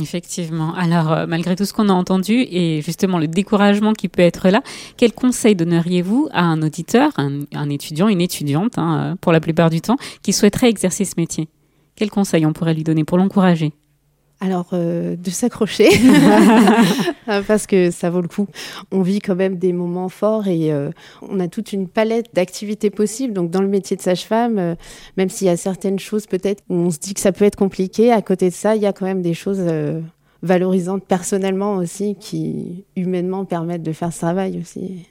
Effectivement. 0.00 0.72
Alors, 0.74 1.12
euh, 1.12 1.26
malgré 1.26 1.56
tout 1.56 1.64
ce 1.64 1.72
qu'on 1.72 1.88
a 1.88 1.92
entendu 1.92 2.46
et 2.48 2.80
justement 2.82 3.18
le 3.18 3.26
découragement 3.26 3.92
qui 3.92 4.08
peut 4.08 4.22
être 4.22 4.48
là, 4.48 4.62
quel 4.96 5.12
conseil 5.12 5.56
donneriez-vous 5.56 6.28
à 6.32 6.44
un 6.44 6.62
auditeur, 6.62 7.10
un, 7.16 7.40
un 7.54 7.70
étudiant, 7.70 8.08
une 8.08 8.20
étudiante, 8.20 8.78
hein, 8.78 9.00
euh, 9.00 9.16
pour 9.20 9.32
la 9.32 9.40
plupart 9.40 9.68
du 9.68 9.80
temps, 9.80 9.96
qui 10.22 10.32
souhaiterait 10.32 10.68
exercer 10.68 11.04
ce 11.04 11.14
métier? 11.16 11.48
Quel 11.96 12.10
conseil 12.10 12.46
on 12.46 12.52
pourrait 12.52 12.74
lui 12.74 12.84
donner 12.84 13.04
pour 13.04 13.18
l'encourager? 13.18 13.72
Alors 14.42 14.68
euh, 14.72 15.16
de 15.16 15.28
s'accrocher 15.28 15.90
parce 17.46 17.66
que 17.66 17.90
ça 17.90 18.08
vaut 18.08 18.22
le 18.22 18.28
coup. 18.28 18.46
On 18.90 19.02
vit 19.02 19.20
quand 19.20 19.34
même 19.34 19.56
des 19.56 19.72
moments 19.72 20.08
forts 20.08 20.48
et 20.48 20.72
euh, 20.72 20.90
on 21.22 21.40
a 21.40 21.48
toute 21.48 21.72
une 21.72 21.88
palette 21.88 22.34
d'activités 22.34 22.90
possibles. 22.90 23.34
Donc 23.34 23.50
dans 23.50 23.60
le 23.60 23.68
métier 23.68 23.96
de 23.96 24.02
sage-femme, 24.02 24.58
euh, 24.58 24.74
même 25.18 25.28
s'il 25.28 25.46
y 25.46 25.50
a 25.50 25.56
certaines 25.56 25.98
choses 25.98 26.26
peut-être 26.26 26.62
où 26.70 26.74
on 26.74 26.90
se 26.90 26.98
dit 26.98 27.12
que 27.12 27.20
ça 27.20 27.32
peut 27.32 27.44
être 27.44 27.56
compliqué, 27.56 28.12
à 28.12 28.22
côté 28.22 28.48
de 28.48 28.54
ça, 28.54 28.76
il 28.76 28.82
y 28.82 28.86
a 28.86 28.92
quand 28.92 29.04
même 29.04 29.20
des 29.20 29.34
choses 29.34 29.60
euh, 29.60 30.00
valorisantes 30.42 31.04
personnellement 31.04 31.76
aussi 31.76 32.16
qui 32.18 32.84
humainement 32.96 33.44
permettent 33.44 33.82
de 33.82 33.92
faire 33.92 34.12
ce 34.12 34.20
travail 34.20 34.58
aussi. 34.58 35.06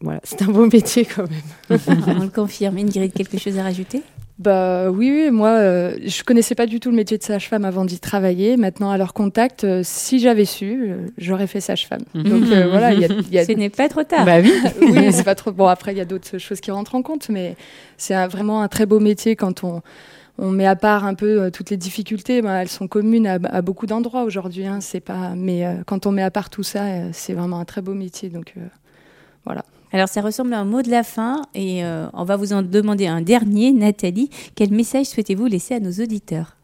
Voilà, 0.00 0.20
c'est 0.24 0.42
un 0.42 0.46
beau 0.46 0.66
métier 0.66 1.04
quand 1.04 1.24
même. 1.28 1.78
On 2.18 2.24
le 2.24 2.30
confirme. 2.30 2.78
Ingrid, 2.78 3.12
quelque 3.12 3.38
chose 3.38 3.58
à 3.58 3.62
rajouter? 3.62 4.02
Bah 4.38 4.90
oui, 4.90 5.10
oui, 5.12 5.30
moi, 5.30 5.50
euh, 5.50 5.96
je 6.04 6.22
connaissais 6.24 6.54
pas 6.54 6.66
du 6.66 6.80
tout 6.80 6.90
le 6.90 6.96
métier 6.96 7.16
de 7.18 7.22
sage-femme 7.22 7.64
avant 7.64 7.84
d'y 7.84 8.00
travailler. 8.00 8.56
Maintenant, 8.56 8.90
à 8.90 8.98
leur 8.98 9.12
contact, 9.14 9.62
euh, 9.64 9.82
si 9.84 10.18
j'avais 10.18 10.46
su, 10.46 10.90
euh, 10.90 11.06
j'aurais 11.18 11.46
fait 11.46 11.60
sage-femme. 11.60 12.02
Donc 12.14 12.44
euh, 12.50 12.66
voilà, 12.68 12.92
il 12.92 13.00
y 13.00 13.04
a, 13.04 13.08
il 13.08 13.32
y 13.32 13.38
a- 13.38 13.44
Ce 13.46 13.52
n'est 13.52 13.68
pas 13.70 13.88
trop 13.88 14.02
tard. 14.02 14.24
Bah 14.24 14.40
oui, 14.40 14.52
oui, 14.80 15.12
c'est 15.12 15.22
pas 15.24 15.34
trop. 15.34 15.52
Bon, 15.52 15.66
après, 15.66 15.92
il 15.92 15.98
y 15.98 16.00
a 16.00 16.04
d'autres 16.06 16.38
choses 16.38 16.60
qui 16.60 16.70
rentrent 16.70 16.94
en 16.94 17.02
compte, 17.02 17.28
mais 17.28 17.56
c'est 17.98 18.14
vraiment 18.26 18.62
un 18.62 18.68
très 18.68 18.86
beau 18.86 19.00
métier 19.00 19.36
quand 19.36 19.64
on. 19.64 19.82
On 20.38 20.50
met 20.50 20.66
à 20.66 20.76
part 20.76 21.04
un 21.04 21.12
peu 21.12 21.42
euh, 21.42 21.50
toutes 21.50 21.68
les 21.68 21.76
difficultés, 21.76 22.40
ben, 22.40 22.56
elles 22.56 22.68
sont 22.70 22.88
communes 22.88 23.26
à, 23.26 23.38
à 23.50 23.60
beaucoup 23.60 23.86
d'endroits 23.86 24.22
aujourd'hui. 24.24 24.66
Hein, 24.66 24.78
c'est 24.80 24.98
pas, 25.00 25.34
mais 25.36 25.66
euh, 25.66 25.74
quand 25.86 26.06
on 26.06 26.10
met 26.10 26.22
à 26.22 26.30
part 26.30 26.48
tout 26.48 26.62
ça, 26.62 26.84
euh, 26.84 27.10
c'est 27.12 27.34
vraiment 27.34 27.60
un 27.60 27.66
très 27.66 27.82
beau 27.82 27.92
métier. 27.92 28.30
Donc 28.30 28.54
euh, 28.56 28.62
voilà. 29.44 29.62
Alors 29.92 30.08
ça 30.08 30.22
ressemble 30.22 30.54
à 30.54 30.60
un 30.60 30.64
mot 30.64 30.80
de 30.80 30.90
la 30.90 31.02
fin 31.02 31.42
et 31.54 31.84
euh, 31.84 32.06
on 32.14 32.24
va 32.24 32.36
vous 32.36 32.54
en 32.54 32.62
demander 32.62 33.06
un 33.06 33.20
dernier. 33.20 33.72
Nathalie, 33.72 34.30
quel 34.54 34.70
message 34.70 35.06
souhaitez-vous 35.06 35.46
laisser 35.46 35.74
à 35.74 35.80
nos 35.80 35.92
auditeurs? 35.92 36.56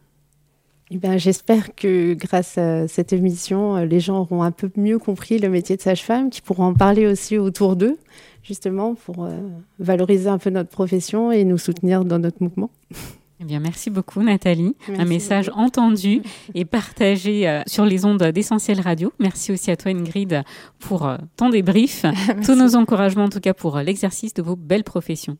Eh 0.89 0.97
ben, 0.97 1.19
J'espère 1.19 1.75
que 1.75 2.15
grâce 2.15 2.57
à 2.57 2.87
cette 2.87 3.13
émission, 3.13 3.77
euh, 3.77 3.85
les 3.85 3.99
gens 3.99 4.21
auront 4.21 4.41
un 4.41 4.49
peu 4.49 4.71
mieux 4.75 4.97
compris 4.97 5.37
le 5.37 5.47
métier 5.47 5.77
de 5.77 5.81
sage-femme, 5.81 6.31
qui 6.31 6.41
pourront 6.41 6.65
en 6.65 6.73
parler 6.73 7.05
aussi 7.05 7.37
autour 7.37 7.75
d'eux, 7.75 7.99
justement, 8.41 8.95
pour 8.95 9.25
euh, 9.25 9.37
valoriser 9.77 10.29
un 10.29 10.39
peu 10.39 10.49
notre 10.49 10.69
profession 10.69 11.31
et 11.31 11.43
nous 11.43 11.59
soutenir 11.59 12.05
dans 12.05 12.17
notre 12.17 12.41
mouvement. 12.41 12.71
Eh 13.41 13.45
bien, 13.45 13.59
merci 13.59 13.89
beaucoup, 13.89 14.21
Nathalie. 14.21 14.75
Merci 14.87 15.01
un 15.01 15.05
message 15.05 15.51
entendu 15.55 16.21
et 16.55 16.65
partagé 16.65 17.47
euh, 17.47 17.61
sur 17.67 17.85
les 17.85 18.03
ondes 18.05 18.21
d'Essentiel 18.21 18.81
Radio. 18.81 19.13
Merci 19.19 19.53
aussi 19.53 19.71
à 19.71 19.77
toi, 19.77 19.91
Ingrid, 19.91 20.43
pour 20.79 21.07
euh, 21.07 21.17
ton 21.37 21.49
débrief. 21.49 22.05
Tous 22.45 22.55
nos 22.55 22.75
encouragements, 22.75 23.25
en 23.25 23.29
tout 23.29 23.39
cas, 23.39 23.53
pour 23.53 23.77
euh, 23.77 23.83
l'exercice 23.83 24.33
de 24.33 24.41
vos 24.41 24.57
belles 24.57 24.83
professions. 24.83 25.37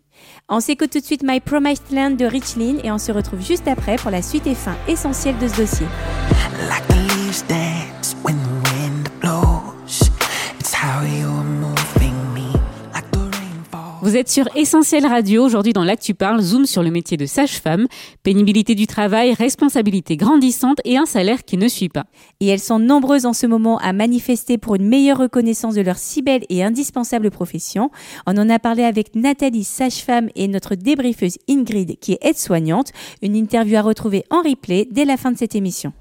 On 0.47 0.59
s'écoute 0.59 0.91
tout 0.91 0.99
de 0.99 1.05
suite 1.05 1.23
My 1.23 1.39
Promised 1.39 1.91
Land 1.91 2.12
de 2.12 2.25
Richlin 2.25 2.77
et 2.83 2.91
on 2.91 2.97
se 2.97 3.12
retrouve 3.12 3.41
juste 3.41 3.67
après 3.67 3.95
pour 3.95 4.12
la 4.12 4.21
suite 4.21 4.47
et 4.47 4.55
fin 4.55 4.75
essentielle 4.88 5.38
de 5.38 5.47
ce 5.47 5.57
dossier. 5.57 5.85
Like 6.67 7.68
Vous 14.10 14.17
êtes 14.17 14.28
sur 14.28 14.48
Essentiel 14.56 15.06
Radio. 15.06 15.45
Aujourd'hui, 15.45 15.72
dans 15.72 15.84
l'Actu 15.84 16.15
Parle, 16.15 16.41
zoom 16.41 16.65
sur 16.65 16.82
le 16.82 16.89
métier 16.89 17.15
de 17.15 17.28
sage-femme. 17.28 17.86
Pénibilité 18.24 18.74
du 18.74 18.88
travail, 18.88 19.36
responsabilité 19.36 20.17
grandissante 20.17 20.80
et 20.84 20.98
un 20.98 21.06
salaire 21.06 21.43
qui 21.45 21.58
ne 21.58 21.67
suit 21.67 21.89
pas. 21.89 22.06
Et 22.39 22.48
elles 22.48 22.60
sont 22.60 22.80
nombreuses 22.80 23.28
en 23.28 23.34
ce 23.34 23.45
moment 23.45 23.78
à 23.78 23.93
manifester 23.93 24.58
pour 24.58 24.74
une 24.74 24.88
meilleure 24.88 25.19
reconnaissance 25.19 25.76
de 25.76 25.82
leur 25.82 25.98
si 25.98 26.24
belle 26.24 26.43
et 26.50 26.63
indispensable 26.63 27.30
profession. 27.30 27.91
On 28.26 28.36
en 28.39 28.50
a 28.50 28.58
parlé 28.58 28.82
avec 28.82 29.13
Nathalie, 29.13 29.63
sage-femme, 29.63 30.30
et 30.34 30.48
notre 30.48 30.74
débriefeuse 30.74 31.38
Ingrid, 31.48 32.00
qui 32.00 32.13
est 32.13 32.19
aide-soignante. 32.24 32.91
Une 33.22 33.36
interview 33.36 33.78
à 33.78 33.84
retrouver 33.84 34.24
en 34.32 34.41
replay 34.41 34.88
dès 34.89 35.06
la 35.06 35.17
fin 35.17 35.32
de 35.32 35.38
cette 35.38 35.54
émission. 35.54 35.93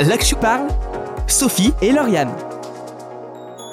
L'Actu 0.00 0.34
parle, 0.34 0.66
Sophie 1.28 1.70
et 1.80 1.92
Lauriane. 1.92 2.34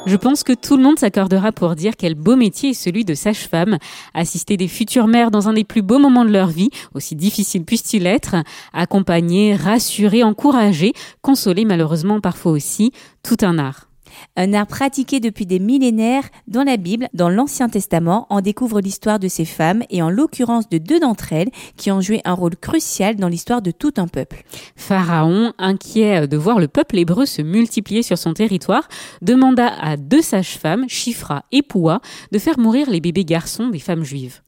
Je 0.06 0.16
pense 0.18 0.44
que 0.44 0.54
tout 0.54 0.78
le 0.78 0.84
monde 0.84 1.00
s'accordera 1.00 1.52
pour 1.52 1.74
dire 1.74 1.94
quel 1.98 2.14
beau 2.14 2.36
métier 2.36 2.70
est 2.70 2.74
celui 2.76 3.06
de 3.06 3.16
sage-femme. 3.16 3.80
Assister 4.14 4.56
des 4.56 4.68
futures 4.68 5.08
mères 5.08 5.32
dans 5.32 5.50
un 5.50 5.54
des 5.54 5.64
plus 5.64 5.82
beaux 5.82 5.98
moments 5.98 6.26
de 6.26 6.32
leur 6.32 6.48
vie, 6.48 6.70
aussi 6.94 7.16
difficile 7.16 7.66
puisse-t-il 7.66 8.06
être, 8.06 8.36
accompagner, 8.72 9.56
rassurer, 9.56 10.22
encourager, 10.22 10.94
consoler 11.24 11.66
malheureusement 11.66 12.22
parfois 12.22 12.52
aussi, 12.52 12.92
tout 13.24 13.38
un 13.42 13.58
art. 13.58 13.88
Un 14.36 14.54
art 14.54 14.68
pratiqué 14.68 15.20
depuis 15.20 15.46
des 15.46 15.60
millénaires 15.60 16.30
dans 16.48 16.64
la 16.64 16.78
Bible, 16.78 17.08
dans 17.14 17.30
l'Ancien 17.30 17.70
Testament, 17.70 18.28
on 18.30 18.42
découvre 18.42 18.82
l'histoire 18.82 19.20
de 19.20 19.28
ces 19.28 19.46
femmes 19.46 19.84
et 19.90 20.02
en 20.02 20.10
l'occurrence 20.10 20.70
de 20.70 20.78
deux 20.78 21.00
d'entre 21.00 21.34
elles 21.34 21.52
qui 21.78 21.92
ont 21.92 22.02
joué 22.02 22.22
un 22.26 22.34
rôle 22.34 22.56
crucial 22.56 23.16
dans 23.16 23.28
l'histoire 23.28 23.62
de 23.62 23.72
tout 23.72 23.94
un 23.98 24.08
peuple. 24.08 24.44
Pharaon, 24.76 25.54
inquiet 25.58 26.28
de 26.28 26.38
voir 26.38 26.60
le 26.60 26.68
peuple 26.68 26.98
hébreu 26.98 27.26
se 27.26 27.42
multiplier 27.42 28.04
sur 28.04 28.18
son 28.18 28.34
territoire, 28.34 28.88
demanda 29.22 29.68
à 29.82 29.98
deux 29.98 30.22
sages-femmes, 30.22 30.86
Shifra 30.88 31.46
et 31.52 31.62
Poua, 31.62 32.02
de 32.32 32.40
faire 32.40 32.60
mourir 32.60 32.90
les 32.90 33.00
bébés 33.00 33.26
garçons 33.26 33.70
des 33.70 33.80
femmes 33.80 34.04
juives. 34.04 34.42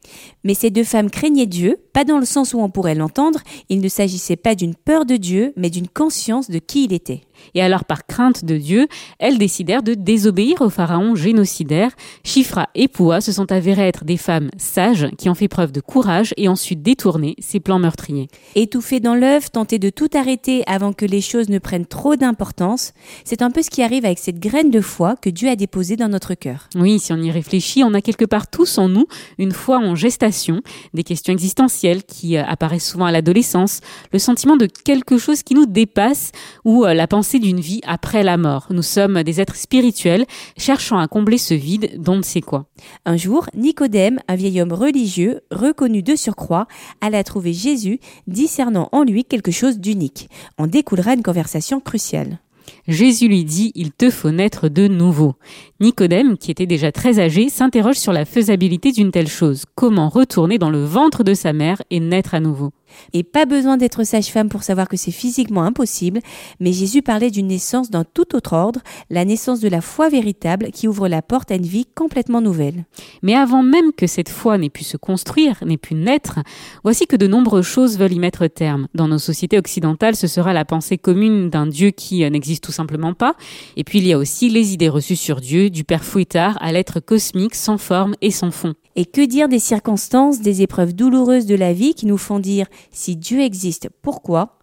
Mais 0.44 0.54
ces 0.54 0.70
deux 0.70 0.84
femmes 0.84 1.10
craignaient 1.10 1.46
Dieu, 1.46 1.78
pas 1.94 2.04
dans 2.04 2.18
le 2.18 2.26
sens 2.26 2.54
où 2.54 2.60
on 2.60 2.70
pourrait 2.70 2.96
l'entendre, 2.96 3.40
il 3.70 3.82
ne 3.82 3.88
s'agissait 3.88 4.36
pas 4.36 4.56
d'une 4.56 4.76
peur 4.76 5.06
de 5.06 5.16
Dieu, 5.16 5.54
mais 5.56 5.70
d'une 5.70 5.88
conscience 5.88 6.50
de 6.50 6.60
qui 6.60 6.86
il 6.86 6.94
était. 6.94 7.22
Et 7.54 7.62
alors, 7.62 7.86
par 7.86 8.06
crainte 8.06 8.46
de 8.46 8.58
Dieu, 8.58 8.88
elles 9.20 9.38
décidèrent 9.38 9.84
de 9.84 9.94
désobéir 9.94 10.62
au 10.62 10.70
pharaon 10.70 11.16
génocidaire. 11.16 11.92
Chifra 12.24 12.70
et 12.76 12.88
Poua 12.88 13.22
se 13.22 13.32
sont 13.32 13.52
avérées 13.52 13.88
être 13.88 14.06
des 14.06 14.18
femmes 14.18 14.50
sages 14.58 15.08
qui 15.18 15.30
ont 15.30 15.36
fait 15.36 15.48
preuve 15.48 15.72
de 15.72 15.82
courage 15.82 16.34
et 16.38 16.48
ensuite 16.48 16.82
détourné 16.82 17.36
ses 17.40 17.60
plans 17.60 17.80
meurtriers. 17.80 18.28
Étouffé 18.56 19.00
dans 19.00 19.16
l'œuf, 19.16 19.52
tenter 19.52 19.80
de 19.80 19.90
tout 19.90 20.10
arrêter 20.14 20.64
avant 20.68 20.94
que 20.94 21.06
les 21.06 21.22
choses 21.22 21.50
ne 21.50 21.60
prennent 21.60 21.86
trop 21.86 22.16
d'importance, 22.16 22.94
c'est 23.24 23.42
un 23.42 23.52
peu 23.52 23.62
ce 23.62 23.70
qui 23.70 23.82
arrive 23.82 24.06
avec 24.06 24.20
cette 24.20 24.40
graine 24.40 24.72
de 24.72 24.82
foi 24.82 25.16
que 25.16 25.30
Dieu 25.30 25.50
a 25.50 25.56
déposée 25.56 25.96
dans 25.96 26.10
notre 26.10 26.34
cœur. 26.34 26.70
Oui, 26.76 27.00
si 27.00 27.14
on 27.14 27.18
y 27.18 27.32
réfléchit, 27.32 27.84
on 27.84 27.94
a 27.94 28.02
quelque 28.02 28.26
part 28.26 28.50
tous 28.50 28.78
en 28.78 28.90
nous 28.90 29.06
une 29.38 29.52
foi 29.52 29.78
en 29.78 29.96
gestation, 29.96 30.62
des 30.94 31.04
questions 31.04 31.34
existentielles 31.34 32.04
qui 32.04 32.38
euh, 32.38 32.44
apparaissent 32.46 32.90
souvent 32.90 33.06
à 33.06 33.12
l'adolescence, 33.12 33.82
le 34.14 34.20
sentiment 34.20 34.56
de 34.56 34.66
quelque 34.66 35.18
chose 35.18 35.44
qui 35.44 35.54
nous 35.54 35.66
dépasse 35.66 36.32
ou 36.66 36.86
euh, 36.86 36.94
la 36.94 37.08
pensée 37.08 37.27
d'une 37.36 37.60
vie 37.60 37.82
après 37.86 38.24
la 38.24 38.38
mort. 38.38 38.68
Nous 38.70 38.82
sommes 38.82 39.24
des 39.24 39.42
êtres 39.42 39.58
spirituels 39.58 40.26
cherchant 40.58 40.98
à 40.98 41.08
combler 41.08 41.38
ce 41.38 41.54
vide 41.54 42.02
dont 42.02 42.16
ne 42.16 42.22
sait 42.22 42.42
quoi. 42.42 42.68
Un 43.06 43.18
jour, 43.18 43.48
Nicodème, 43.54 44.20
un 44.28 44.36
vieil 44.36 44.62
homme 44.62 44.72
religieux, 44.72 45.42
reconnu 45.52 46.02
de 46.02 46.16
surcroît, 46.16 46.68
alla 47.02 47.24
trouver 47.24 47.54
Jésus, 47.54 48.00
discernant 48.28 48.90
en 48.94 49.04
lui 49.04 49.26
quelque 49.26 49.52
chose 49.52 49.80
d'unique. 49.80 50.30
En 50.58 50.68
découlera 50.68 51.14
une 51.14 51.24
conversation 51.24 51.80
cruciale. 51.82 52.40
Jésus 52.88 53.28
lui 53.28 53.44
dit, 53.44 53.72
il 53.76 53.92
te 53.92 54.10
faut 54.10 54.32
naître 54.32 54.70
de 54.70 54.88
nouveau. 54.88 55.36
Nicodème, 55.80 56.38
qui 56.38 56.52
était 56.52 56.66
déjà 56.66 56.92
très 56.92 57.20
âgé, 57.20 57.50
s'interroge 57.50 57.98
sur 57.98 58.14
la 58.14 58.26
faisabilité 58.26 58.92
d'une 58.92 59.12
telle 59.12 59.28
chose. 59.28 59.66
Comment 59.76 60.10
retourner 60.10 60.58
dans 60.58 60.70
le 60.70 60.84
ventre 60.84 61.24
de 61.24 61.34
sa 61.34 61.54
mère 61.54 61.82
et 61.90 62.00
naître 62.00 62.34
à 62.34 62.40
nouveau? 62.40 62.72
Et 63.14 63.24
pas 63.24 63.46
besoin 63.46 63.78
d'être 63.78 64.04
sage-femme 64.04 64.50
pour 64.50 64.64
savoir 64.64 64.88
que 64.88 64.98
c'est 64.98 65.12
physiquement 65.12 65.64
impossible, 65.64 66.20
mais 66.60 66.74
Jésus 66.74 67.02
parlait 67.02 67.32
d'une 67.32 67.48
naissance 67.48 67.90
d'un 67.90 68.04
tout 68.04 68.36
autre 68.36 68.54
ordre, 68.54 68.82
la 69.10 69.26
naissance 69.26 69.60
de 69.60 69.68
la 69.68 69.82
foi 69.82 70.10
véritable 70.10 70.72
qui 70.72 70.88
ouvre 70.88 71.08
la 71.08 71.22
porte 71.22 71.52
à 71.52 71.56
une 71.56 71.66
vie 71.66 71.86
complètement 71.96 72.42
nouvelle. 72.42 72.86
Mais 73.22 73.36
avant 73.36 73.64
même 73.64 73.92
que 73.94 74.08
cette 74.08 74.30
foi 74.30 74.58
n'ait 74.58 74.70
pu 74.70 74.84
se 74.84 74.98
construire, 74.98 75.64
n'ait 75.66 75.78
pu 75.78 75.96
naître, 75.96 76.40
voici 76.84 77.08
que 77.08 77.16
de 77.16 77.28
nombreuses 77.28 77.66
choses 77.66 77.98
veulent 77.98 78.14
y 78.14 78.20
mettre 78.20 78.48
terme. 78.48 78.88
Dans 78.94 79.08
nos 79.08 79.20
sociétés 79.20 79.58
occidentales, 79.58 80.16
ce 80.16 80.28
sera 80.28 80.54
la 80.54 80.66
pensée 80.66 80.98
commune 80.98 81.50
d'un 81.50 81.68
Dieu 81.68 81.92
qui 81.92 82.24
euh, 82.24 82.30
n'existe 82.30 82.64
tout 82.64 82.72
simplement 82.72 83.14
pas. 83.14 83.36
Et 83.76 83.84
puis 83.84 84.00
il 84.00 84.08
y 84.08 84.14
a 84.14 84.18
aussi 84.18 84.50
les 84.50 84.74
idées 84.74 84.90
reçues 84.90 85.16
sur 85.16 85.42
Dieu, 85.42 85.70
du 85.70 85.84
père 85.84 86.04
fouettard 86.04 86.58
à 86.62 86.72
l'être 86.72 87.00
cosmique 87.00 87.56
sans 87.56 87.78
forme 87.78 88.16
et 88.22 88.32
sans 88.32 88.52
fond. 88.52 88.74
Et 88.98 89.06
que 89.06 89.22
dire 89.22 89.48
des 89.48 89.60
circonstances, 89.60 90.42
des 90.42 90.64
épreuves 90.64 90.94
douloureuses 90.94 91.46
de 91.46 91.56
la 91.56 91.72
vie 91.72 91.94
qui 91.94 92.08
nous 92.08 92.18
font 92.18 92.40
dire 92.40 92.66
si 92.92 93.16
Dieu 93.16 93.42
existe, 93.42 93.90
pourquoi? 94.02 94.58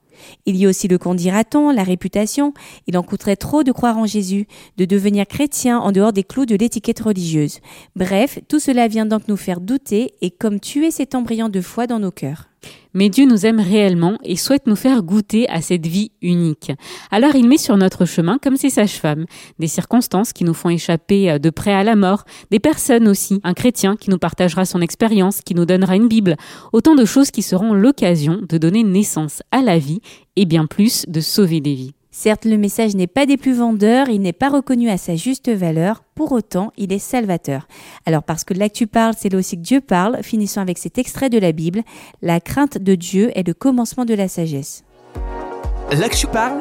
Il 0.45 0.57
y 0.57 0.67
a 0.67 0.69
aussi 0.69 0.89
le 0.89 0.99
qu'en 0.99 1.15
dira-t-on, 1.15 1.71
la 1.71 1.85
réputation. 1.85 2.53
Il 2.87 2.99
en 2.99 3.03
coûterait 3.03 3.37
trop 3.37 3.63
de 3.63 3.73
croire 3.73 3.97
en 3.97 4.07
Jésus, 4.07 4.47
de 4.77 4.85
devenir 4.85 5.27
chrétien 5.27 5.79
en 5.79 5.93
dehors 5.93 6.13
des 6.13 6.25
clous 6.25 6.47
de 6.47 6.57
l'étiquette 6.57 7.01
religieuse. 7.01 7.61
Bref, 7.97 8.41
tout 8.49 8.59
cela 8.59 8.89
vient 8.89 9.07
donc 9.07 9.29
nous 9.29 9.37
faire 9.37 9.61
douter 9.61 10.15
et 10.21 10.31
comme 10.31 10.61
tuer 10.61 10.91
cet 10.91 11.15
embryon 11.15 11.49
de 11.49 11.61
foi 11.61 11.87
dans 11.87 12.01
nos 12.01 12.11
cœurs. 12.11 12.49
Mais 12.95 13.09
Dieu 13.09 13.27
nous 13.27 13.45
aime 13.45 13.61
réellement 13.61 14.19
et 14.23 14.37
souhaite 14.37 14.67
nous 14.67 14.77
faire 14.77 15.03
goûter 15.03 15.49
à 15.49 15.61
cette 15.61 15.87
vie 15.87 16.13
unique. 16.23 16.73
Alors 17.11 17.35
il 17.35 17.49
met 17.49 17.59
sur 17.59 17.77
notre 17.77 18.05
chemin, 18.05 18.39
comme 18.39 18.57
ces 18.57 18.71
sages-femmes, 18.71 19.27
des 19.59 19.67
circonstances 19.67 20.33
qui 20.33 20.45
nous 20.45 20.55
font 20.55 20.71
échapper 20.71 21.31
euh, 21.31 21.39
de 21.39 21.51
près 21.51 21.73
à 21.73 21.85
la 21.85 21.97
mort, 21.97 22.25
des 22.51 22.61
personnes 22.61 23.09
aussi, 23.09 23.41
un 23.43 23.55
chrétien 23.55 23.97
qui 23.97 24.11
nous 24.11 24.19
partagera 24.19 24.65
son 24.65 24.81
expérience, 24.81 25.41
qui 25.41 25.55
nous 25.55 25.67
donnera 25.67 25.97
une 25.97 26.09
Bible, 26.09 26.37
autant 26.73 26.95
de 26.95 27.05
choses 27.05 27.31
qui 27.31 27.43
seront 27.43 27.75
l'occasion 27.75 28.41
de 28.49 28.59
donner 28.59 28.85
naissance 28.85 29.43
à 29.51 29.63
la 29.63 29.79
vie 29.79 30.01
et 30.37 30.47
bien 30.47 30.67
plus 30.67 31.05
de 31.09 31.21
sauver 31.21 31.61
des 31.61 31.75
vies. 31.75 31.95
Certes, 32.17 32.45
le 32.45 32.57
message 32.57 32.95
n'est 32.95 33.09
pas 33.09 33.27
des 33.27 33.37
plus 33.37 33.55
vendeurs, 33.55 34.09
il 34.09 34.21
n'est 34.21 34.33
pas 34.33 34.49
reconnu 34.49 34.89
à 34.89 34.97
sa 34.99 35.17
juste 35.17 35.51
valeur, 35.51 36.05
pour 36.15 36.31
autant, 36.31 36.73
il 36.77 36.93
est 36.93 37.01
salvateur. 37.01 37.67
Alors 38.07 38.23
parce 38.23 38.45
que 38.45 38.55
là 38.55 38.69
que 38.69 38.75
tu 38.75 38.87
parles, 38.87 39.15
c'est 39.19 39.31
là 39.31 39.39
aussi 39.39 39.57
que 39.57 39.63
Dieu 39.63 39.81
parle, 39.81 40.23
finissons 40.23 40.61
avec 40.61 40.79
cet 40.79 40.97
extrait 40.97 41.29
de 41.29 41.39
la 41.39 41.51
Bible, 41.51 41.83
la 42.23 42.39
crainte 42.39 42.79
de 42.79 42.95
Dieu 42.95 43.33
est 43.37 43.45
le 43.45 43.53
commencement 43.53 44.05
de 44.05 44.15
la 44.15 44.29
sagesse. 44.29 44.85
Là 45.91 46.09
que 46.09 46.15
tu 46.15 46.29
parles, 46.29 46.61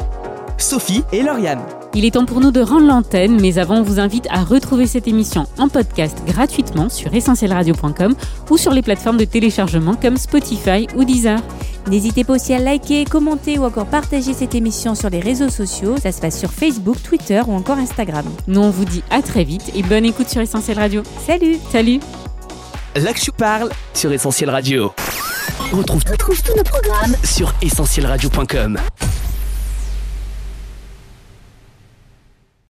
Sophie 0.58 1.04
et 1.14 1.22
Lauriane. 1.22 1.62
Il 1.96 2.06
est 2.06 2.12
temps 2.12 2.26
pour 2.26 2.40
nous 2.40 2.52
de 2.52 2.60
rendre 2.60 2.88
l'antenne, 2.88 3.40
mais 3.40 3.60
avant, 3.60 3.78
on 3.78 3.84
vous 3.84 4.00
invite 4.00 4.28
à 4.32 4.44
retrouver 4.44 4.88
cette 4.88 5.08
émission 5.08 5.46
en 5.60 5.70
podcast 5.70 6.18
gratuitement 6.26 6.90
sur 6.90 7.14
essentielradio.com 7.14 8.16
ou 8.50 8.58
sur 8.58 8.72
les 8.72 8.82
plateformes 8.82 9.18
de 9.18 9.26
téléchargement 9.26 9.94
comme 9.94 10.18
Spotify 10.18 10.88
ou 10.96 11.04
Deezer. 11.04 11.40
N'hésitez 11.88 12.24
pas 12.24 12.34
aussi 12.34 12.54
à 12.54 12.60
liker, 12.60 13.06
commenter 13.06 13.60
ou 13.60 13.66
encore 13.66 13.86
partager 13.86 14.34
cette 14.34 14.56
émission 14.56 14.96
sur 14.96 15.12
les 15.12 15.20
réseaux 15.20 15.50
sociaux. 15.50 15.96
Ça 16.02 16.12
se 16.12 16.20
passe 16.20 16.40
sur 16.40 16.52
Facebook, 16.52 16.98
Twitter 17.04 17.42
ou 17.46 17.52
encore 17.54 17.78
Instagram. 17.78 18.26
Nous, 18.48 18.62
on 18.62 18.72
vous 18.72 18.86
dit 18.86 19.04
à 19.12 19.22
très 19.22 19.44
vite 19.44 19.72
et 19.76 19.84
bonne 19.84 20.06
écoute 20.06 20.30
sur 20.30 20.42
Essentiel 20.42 20.80
Radio. 20.80 21.04
Salut 21.28 21.58
Salut 21.72 22.00
Là 22.96 23.14
que 23.14 23.20
tu 23.20 23.32
parles 23.32 23.70
sur 23.94 24.12
Essentiel 24.12 24.50
Radio. 24.50 24.94
On 25.72 25.78
retrouve, 25.78 26.04
tous 26.04 26.44
nos 26.56 26.64
programmes 26.64 27.16
sur 27.24 27.54
essentielradio.com. 27.62 28.80